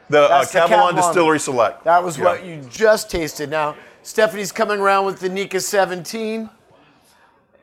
[0.09, 0.97] The uh, That's Kavalan Kavalan.
[0.97, 1.85] Distillery Select.
[1.85, 2.25] that was Yeah.
[2.25, 3.51] what you just tasted.
[3.51, 6.49] Now Stephanie's coming around with the Nikka 17.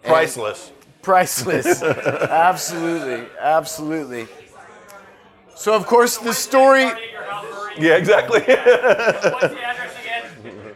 [0.03, 0.72] Priceless.
[1.03, 1.82] Priceless.
[1.84, 4.28] absolutely, absolutely.
[5.55, 6.82] So of course the story.
[6.82, 7.45] Your house,
[7.78, 7.88] Marie.
[7.88, 8.39] Yeah, exactly.
[8.41, 9.91] What's the address again?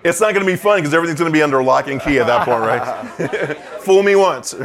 [0.06, 2.20] It's not going to be fun because everything's going to be under lock and key
[2.20, 3.58] at that point, right?
[3.82, 4.56] Fool me once.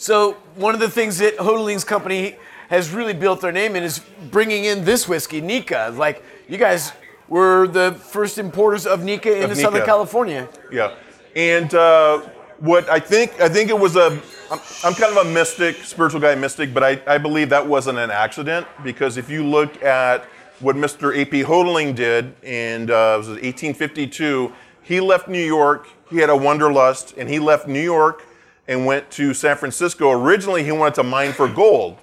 [0.00, 2.36] So one of the things that Hotaling's company
[2.68, 5.92] has really built their name in is bringing in this whiskey, Nikka.
[5.96, 6.92] Like you guys
[7.26, 10.48] were the first importers of Nikka into Of Southern California.
[10.70, 10.94] Yeah,
[11.34, 12.20] and uh,
[12.60, 14.20] what I think I think it was a
[14.50, 17.98] I'm, I'm kind of a mystic, spiritual guy, mystic, but I, I believe that wasn't
[17.98, 20.24] an accident because if you look at
[20.60, 21.16] what Mr.
[21.16, 21.42] A.P.
[21.44, 24.52] Hotaling did in uh, was 1852,
[24.82, 25.88] he left New York.
[26.10, 28.24] He had a wanderlust, and he left New York
[28.66, 30.10] and went to San Francisco.
[30.10, 31.98] Originally, he wanted to mine for gold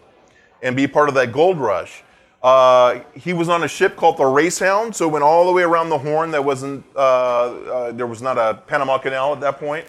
[0.61, 2.03] and be part of that gold rush.
[2.41, 5.89] Uh, he was on a ship called the Racehound, so went all the way around
[5.89, 6.29] the Horn.
[6.31, 9.85] That wasn't uh, uh, there was not a Panama Canal at that point.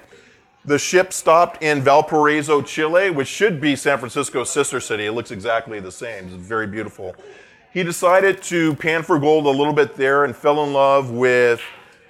[0.64, 5.06] The ship stopped in Valparaiso, Chile, which should be San Francisco's sister city.
[5.06, 6.24] It looks exactly the same.
[6.24, 7.14] It's very beautiful.
[7.76, 11.60] He decided to pan for gold a little bit there and fell in love with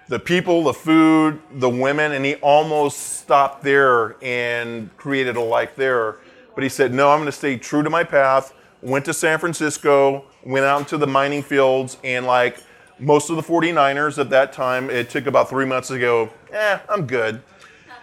[0.07, 5.75] the people, the food, the women, and he almost stopped there and created a life
[5.75, 6.19] there.
[6.55, 8.55] But he said, No, I'm going to stay true to my path.
[8.81, 12.59] Went to San Francisco, went out into the mining fields, and like
[13.01, 16.79] most of the 49ers at that time, it took about three months to go, eh,
[16.89, 17.43] I'm good.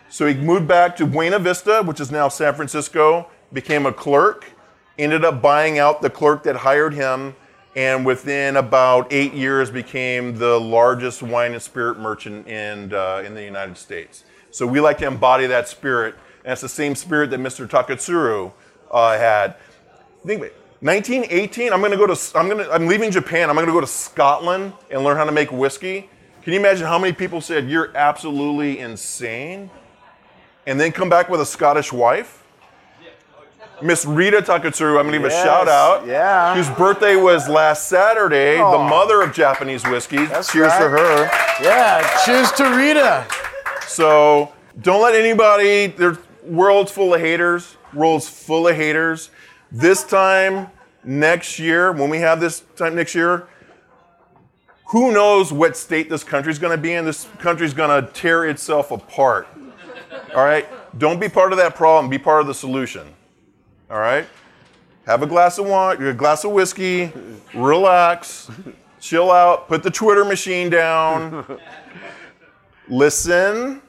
[0.10, 4.52] So he moved back to Buena Vista, which is now San Francisco, became a clerk,
[5.00, 7.38] ended up buying out the clerk that hired him,
[7.76, 13.34] and within about eight years became the largest wine and spirit merchant in, uh, in
[13.34, 14.24] the United States.
[14.52, 17.68] So we like to embody that spirit, and it's the same spirit that Mr.
[17.68, 18.52] Taketsuru
[18.92, 19.56] uh, had.
[20.26, 20.56] Think it.
[20.82, 24.74] 1918, I'm gonna go to, I'm gonna, I'm leaving Japan, I'm gonna go to Scotland
[24.92, 26.10] and learn how to make whiskey.
[26.44, 29.70] Can you imagine how many people said, You're absolutely insane?
[30.66, 32.43] and then come back with a Scottish wife.
[33.82, 36.06] Miss Rita Taketsuru, I'm gonna give a shout out.
[36.08, 36.56] yeah.
[36.56, 40.26] Whose birthday was last Saturday, the mother of Japanese whiskey.
[40.26, 41.24] That's Cheers to her.
[41.62, 43.26] Yeah, cheers to Rita.
[43.88, 49.32] So don't let anybody, there's world's full of haters, world's full of haters.
[49.72, 50.70] This time
[51.04, 53.48] next year, when we have this time next year,
[54.88, 57.04] who knows what state this country's gonna be in?
[57.06, 59.48] This country's gonna tear itself apart.
[60.36, 60.68] All right?
[61.00, 63.14] Don't be part of that problem, be part of the solution.
[63.94, 64.26] All right?
[65.06, 67.14] Have a glass of wine, a glass of whiskey,
[67.54, 68.50] relax,
[69.00, 71.60] chill out, put the Twitter machine down,
[72.90, 73.84] listen.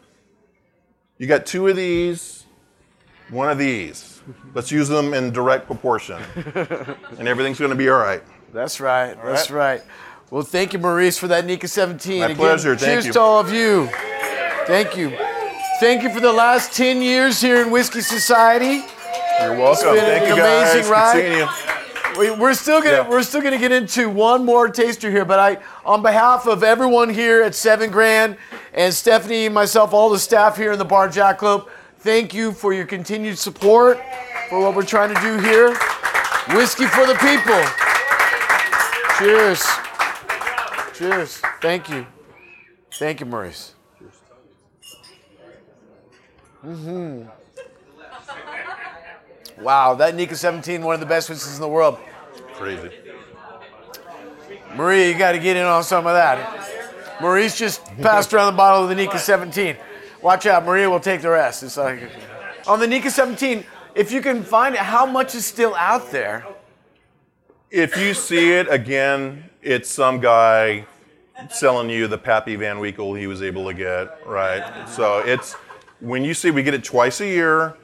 [1.16, 2.44] You got two of these,
[3.30, 4.20] one of these.
[4.52, 6.20] Let's use them in direct proportion,
[7.16, 8.22] and everything's going to be all right.
[8.52, 9.14] That's right.
[9.24, 9.80] That's right.
[9.80, 9.82] right.
[10.30, 12.18] Well, thank you, Maurice, for that Nikka 17.
[12.18, 12.76] My Again, pleasure.
[12.76, 13.12] Thank cheers you.
[13.14, 13.88] to all of you.
[14.66, 15.16] Thank you.
[15.80, 18.84] Thank you for the last 10 years here in Whiskey Society.
[19.40, 19.96] You're welcome.
[19.96, 20.74] Thank an you guys.
[20.74, 21.48] amazing ride.
[22.18, 23.08] We, we're still gonna Yeah.
[23.08, 27.10] we're still gonna get into one more taster here, but I, on behalf of everyone
[27.10, 28.36] here at Seven Grand
[28.72, 31.68] and Stephanie, myself, all the staff here in the Bar Jackalope,
[31.98, 33.98] thank you for your continued support
[34.48, 35.70] for what we're trying to do here.
[36.56, 37.60] Whiskey for the people.
[39.18, 39.64] Cheers.
[40.94, 41.38] Cheers.
[41.60, 42.06] Thank you.
[42.92, 43.74] Thank you, Maurice.
[46.64, 47.28] Mm-hmm.
[49.64, 51.98] Wow, that Nikka 17, one of the best whiskeys in the world.
[52.52, 52.90] Crazy.
[54.76, 57.18] Maria, you got to get in on some of that.
[57.22, 59.76] Maurice just passed around the bottle of the Nikka 17.
[60.20, 61.62] Watch out, Maria will take the rest.
[61.62, 62.10] It's like
[62.66, 63.64] on the Nikka 17.
[63.94, 66.46] If you can find it, how much is still out there?
[67.70, 70.84] If you see it again, it's some guy
[71.48, 74.86] selling you the Pappy Van Winkle he was able to get, right?
[74.90, 75.54] So it's
[76.00, 77.78] when you see we get it twice a year.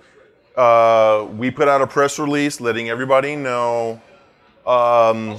[0.57, 4.01] Uh, we put out a press release letting everybody know.
[4.66, 5.36] Um,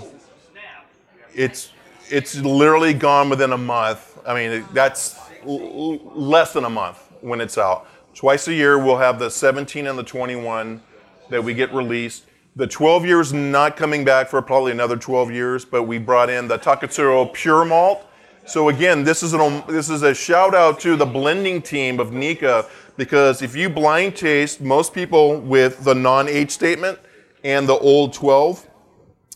[1.34, 1.72] it's
[2.10, 4.20] it's literally gone within a month.
[4.26, 7.88] I mean, that's l- less than a month when it's out.
[8.14, 10.82] Twice a year, we'll have the 17 and the 21
[11.30, 12.26] that we get released.
[12.58, 16.50] The 12 years not coming back for probably another 12 years, but we brought in
[16.50, 18.06] the Taketsuru Pure Malt.
[18.46, 22.12] So again, this is an this is a shout out to the blending team of
[22.12, 22.66] Nikka
[23.02, 27.00] because if you blind taste most people with the non-age statement
[27.44, 28.70] and the old 12,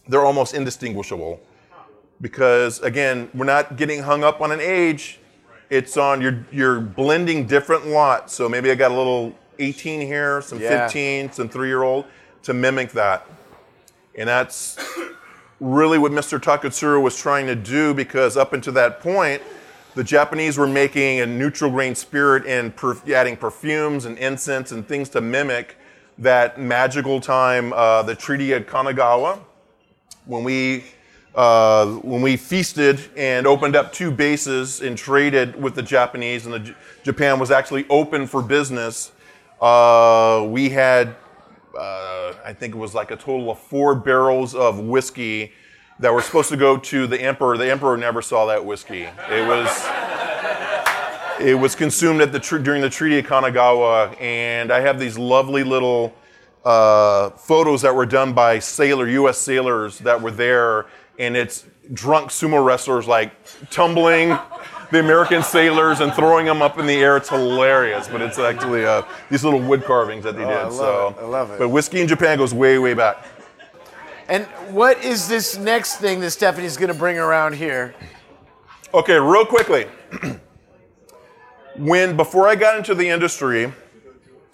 [0.07, 1.41] they're almost indistinguishable.
[2.21, 5.19] Because again we're not getting hung up on an age.
[5.71, 8.35] It's on you're you're blending different lots.
[8.35, 10.85] So maybe i got a little 18 here some Yeah.
[10.85, 12.05] 15 some three year old
[12.43, 13.27] to mimic that.
[14.13, 14.77] And that's
[15.59, 19.41] really what mr Taketsuru was trying to do because up until that point
[19.95, 24.87] the japanese were making a neutral grain spirit and perf- adding perfumes and incense and
[24.87, 25.77] things to mimic
[26.17, 29.39] that magical time uh, the treaty of kanagawa
[30.25, 30.83] when we
[31.35, 36.53] uh, when we feasted and opened up two bases and traded with the Japanese, and
[36.53, 39.11] the J- Japan was actually open for business.
[39.59, 41.15] Uh, we had,
[41.77, 45.51] uh, I think it was like a total of four barrels of whiskey
[45.99, 47.57] that were supposed to go to the emperor.
[47.57, 49.03] The emperor never saw that whiskey.
[49.29, 49.85] It was.
[51.37, 55.17] It was consumed at the tr- during the Treaty of Kanagawa, and I have these
[55.17, 56.15] lovely little
[56.63, 59.37] uh, photos that were done by sailor U.S.
[59.37, 60.85] sailors that were there,
[61.19, 63.33] and it's drunk sumo wrestlers like
[63.69, 64.37] tumbling
[64.91, 67.17] the American sailors and throwing them up in the air.
[67.17, 70.51] It's hilarious, but it's actually uh, these little wood carvings that they did.
[70.51, 71.21] I so it.
[71.21, 71.59] I love it.
[71.59, 73.17] But whiskey in Japan goes way, way back.
[74.27, 77.93] And what is this next thing that Stephanie's going to bring around here?
[78.93, 79.85] Okay, real quickly.
[81.77, 83.71] when before I got into the industry,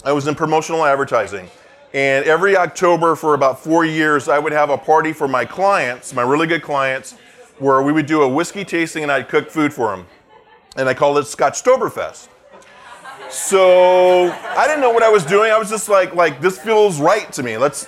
[0.03, 1.49] I was in promotional advertising.
[1.93, 6.13] And every October for about four years, I would have a party for my clients,
[6.13, 7.13] my really good clients,
[7.59, 10.07] where we would do a whiskey tasting and I'd cook food for them.
[10.77, 12.29] And I called it Scotchtoberfest.
[13.29, 15.51] So I didn't know what I was doing.
[15.51, 17.57] I was just like, like this feels right to me.
[17.57, 17.87] Let's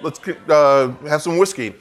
[0.00, 1.74] let's uh, have some whiskey.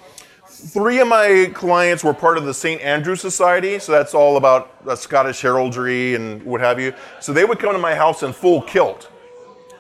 [0.45, 2.81] Three of my clients were part of the St.
[2.81, 6.93] Andrew Society, so that's all about uh, Scottish heraldry and what have you.
[7.19, 9.09] So they would come to my house in full kilt.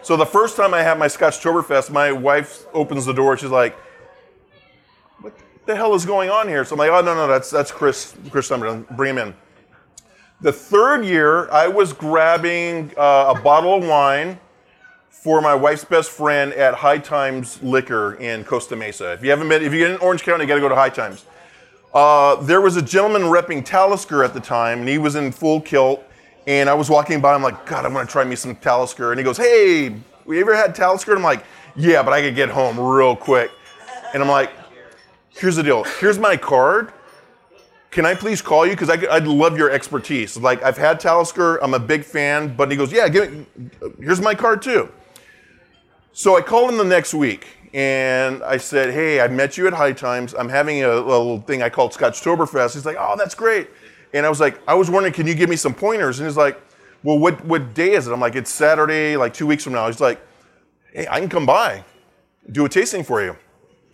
[0.01, 3.37] So the first time I had my Scotchtoberfest, my wife opens the door.
[3.37, 3.75] She's like,
[5.19, 5.33] "What
[5.67, 8.15] the hell is going on here?" So I'm like, "Oh no, no, that's that's Chris
[8.31, 8.89] Chris Summerton.
[8.95, 9.35] Bring him in."
[10.41, 14.39] The third year, I was grabbing uh, a bottle of wine
[15.21, 19.13] for my wife's best friend at High Times Liquor in Costa Mesa.
[19.13, 20.73] If you haven't been, if you get in Orange County, you got to go to
[20.73, 21.25] High Times.
[21.93, 25.61] Uh, there was a gentleman repping Talisker at the time, and he was in full
[25.61, 26.03] kilt.
[26.47, 29.11] And I was walking by, I'm like, God, I'm gonna try me some Talisker.
[29.11, 29.95] And he goes, Hey,
[30.25, 31.11] we ever had Talisker?
[31.11, 31.45] And I'm like,
[31.75, 33.51] Yeah, but I could get home real quick.
[34.15, 34.49] And I'm like,
[35.29, 35.83] Here's the deal.
[35.83, 36.93] Here's my card.
[37.91, 38.71] Can I please call you?
[38.71, 40.35] Because I'd love your expertise.
[40.35, 42.55] Like, I've had Talisker, I'm a big fan.
[42.55, 43.45] But he goes, Yeah, give me,
[43.99, 44.89] here's my card too.
[46.13, 49.73] So I called him the next week and I said, Hey, I met you at
[49.73, 50.33] High Times.
[50.37, 52.73] I'm having a, little thing I called Scotchtoberfest.
[52.73, 53.69] He's like, Oh, that's great.
[54.13, 56.19] And I was like, I was wondering, can you give me some pointers?
[56.19, 56.61] And he's like,
[57.03, 58.11] Well, what, what day is it?
[58.11, 59.87] I'm like, It's Saturday, like two weeks from now.
[59.87, 60.19] He's like,
[60.91, 61.85] Hey, I can come by,
[62.51, 63.37] do a tasting for you.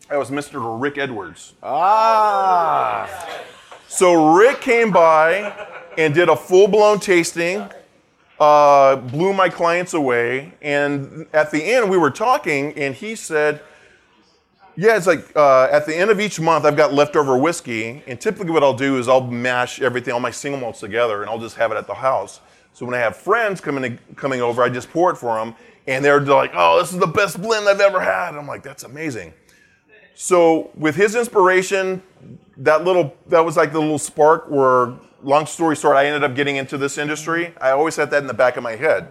[0.10, 0.82] That was Mr.
[0.82, 1.54] Rick Edwards.
[1.62, 3.10] Ah.
[3.88, 7.70] So Rick came by and did a full blown tasting
[8.40, 10.54] uh, blew my clients away.
[10.62, 13.62] And at the end, we were talking, and he said,
[14.76, 18.04] Yeah, it's like uh, at the end of each month, I've got leftover whiskey.
[18.08, 21.30] And typically, what I'll do is I'll mash everything, all my single malts together, and
[21.30, 22.40] I'll just have it at the house.
[22.74, 25.56] So when I have friends coming, coming over, I just pour it for them.
[25.88, 28.36] And they're like, Oh, this is the best blend I've ever had.
[28.36, 29.34] I'm like, That's amazing.
[30.20, 32.02] So with his inspiration,
[32.58, 34.94] that little that was like the little spark where
[35.28, 37.54] long story short, I ended up getting into this industry.
[37.60, 39.10] I always had that in the back of my head.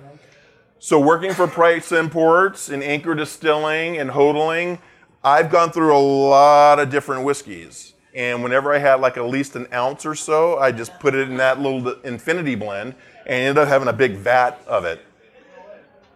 [0.78, 4.78] So working for Preiss Imports and Anchor Distilling and Hotaling,
[5.22, 7.92] I've gone through a lot of different whiskeys.
[8.14, 11.28] And whenever I had like at least an ounce or so, I just put it
[11.28, 12.94] in that little infinity blend
[13.26, 15.04] and ended up having a big vat of it.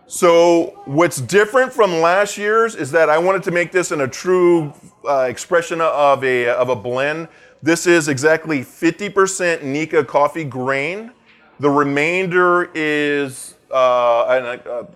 [0.07, 4.09] So what's different from last year's is that I wanted to make this in a
[4.09, 4.73] true
[5.07, 7.29] uh, expression of a, of a blend.
[7.63, 11.13] This is exactly 50% Nikka Coffey grain.
[11.59, 14.87] The remainder is uh, uh,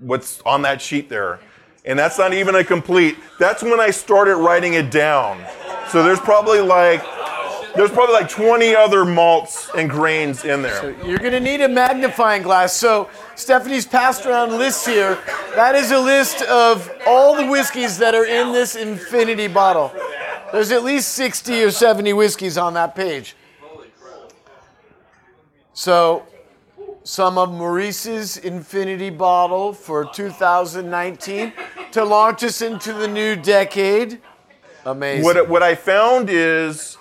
[0.00, 1.40] what's on that sheet there.
[1.84, 3.16] And that's not even a complete.
[3.38, 5.44] That's when I started writing it down.
[5.90, 7.04] So there's probably like
[7.76, 10.80] there's probably like 20 other malts and grains in there.
[10.80, 12.72] So you're going to need a magnifying glass.
[12.72, 15.18] So Stephanie's passed around lists here.
[15.54, 19.92] That is a list of all the whiskeys that are in this infinity bottle.
[20.56, 23.36] There's at least 60 or 70 whiskeys on that page.
[25.74, 26.26] So
[27.04, 31.52] some of Maurice's infinity bottle for 2019
[31.92, 34.22] to launch us into the new decade.
[34.86, 35.24] Amazing.
[35.24, 36.96] What, what I found is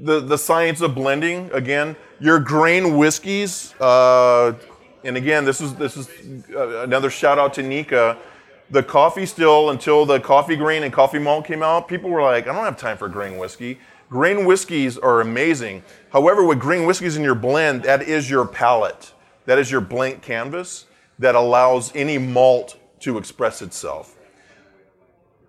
[0.00, 1.96] the, the science of blending again.
[2.20, 4.52] Your grain whiskeys, uh,
[5.02, 6.08] and again, this is this is
[6.54, 8.16] uh, another shout out to Nikka.
[8.72, 12.48] The Coffey still until the Coffey grain and Coffey malt came out, people were like,
[12.48, 13.78] I don't have time for grain whiskey.
[14.08, 15.82] Grain whiskeys are amazing.
[16.10, 19.12] However, with grain whiskeys in your blend, that is your palette.
[19.44, 20.86] That is your blank canvas
[21.18, 24.16] that allows any malt to express itself.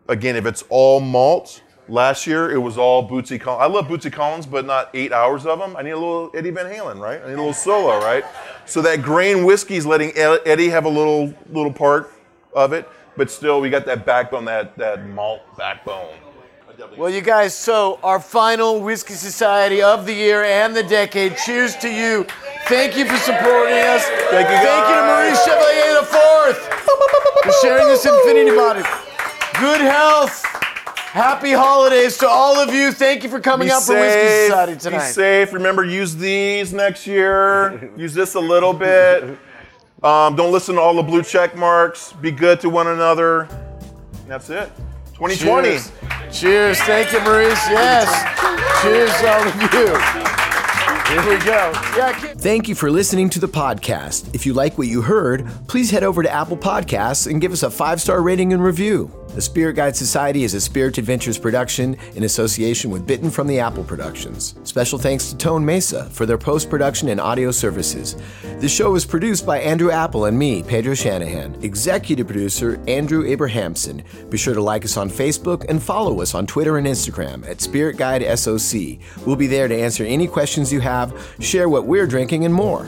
[0.10, 3.62] Again, if it's all malt, Last year it was all Bootsy Collins.
[3.62, 5.76] I love Bootsy Collins, but not eight hours of them.
[5.76, 7.22] I need a little Eddie Van Halen, right?
[7.22, 8.24] I need a little solo, right?
[8.66, 12.10] So that grain whiskey is letting Eddie have a little little part
[12.54, 16.14] of it, but still we got that backbone, that that malt backbone.
[16.98, 21.38] Well, you guys, so our final Whiskey Society of the year and the decade.
[21.38, 22.26] Cheers to you.
[22.68, 24.04] Thank you for supporting us.
[24.32, 26.58] Thank you, Thank you to Maurice Chevalier the Fourth
[27.44, 28.82] for sharing this infinity body.
[29.60, 30.44] Good health.
[31.14, 32.92] Happy holidays to all of you.
[32.92, 35.12] Thank you for coming Be out for Whiskey Society Society Be tonight.
[35.12, 35.54] safe.
[35.54, 37.92] Remember, use these next year.
[37.96, 39.38] use this a little bit.
[40.04, 42.12] Um, don't listen to all the blue check marks.
[42.14, 43.48] Be good to one another.
[44.28, 44.70] That's it.
[45.14, 45.70] 2020.
[45.70, 45.92] Cheers.
[46.32, 46.80] Cheers.
[46.82, 47.70] Thank you, Maurice.
[47.70, 48.82] Yes.
[48.82, 50.34] Cheers, all of you.
[51.14, 51.72] Here we go.
[51.96, 52.42] Yeah, kid.
[52.42, 54.34] Thank you for listening to the podcast.
[54.34, 57.64] If you like what you heard, please head over to Apple Podcasts and give us
[57.64, 59.12] a five star rating and review.
[59.34, 63.60] The Spirit Guide Society is a Spirit Adventures production in association with Bitten from the
[63.60, 64.54] Apple Productions.
[64.64, 68.16] Special thanks to Tone Mesa for their post production and audio services.
[68.60, 71.58] The show was produced by Andrew Apple and me, Pedro Shanahan.
[71.64, 74.04] Executive producer Andrew Abrahamson.
[74.30, 77.60] Be sure to like us on Facebook and follow us on Twitter and Instagram at
[77.60, 79.00] Spirit Guide SOC.
[79.26, 82.88] We'll be there to answer any questions you have, share what we're drinking, and more.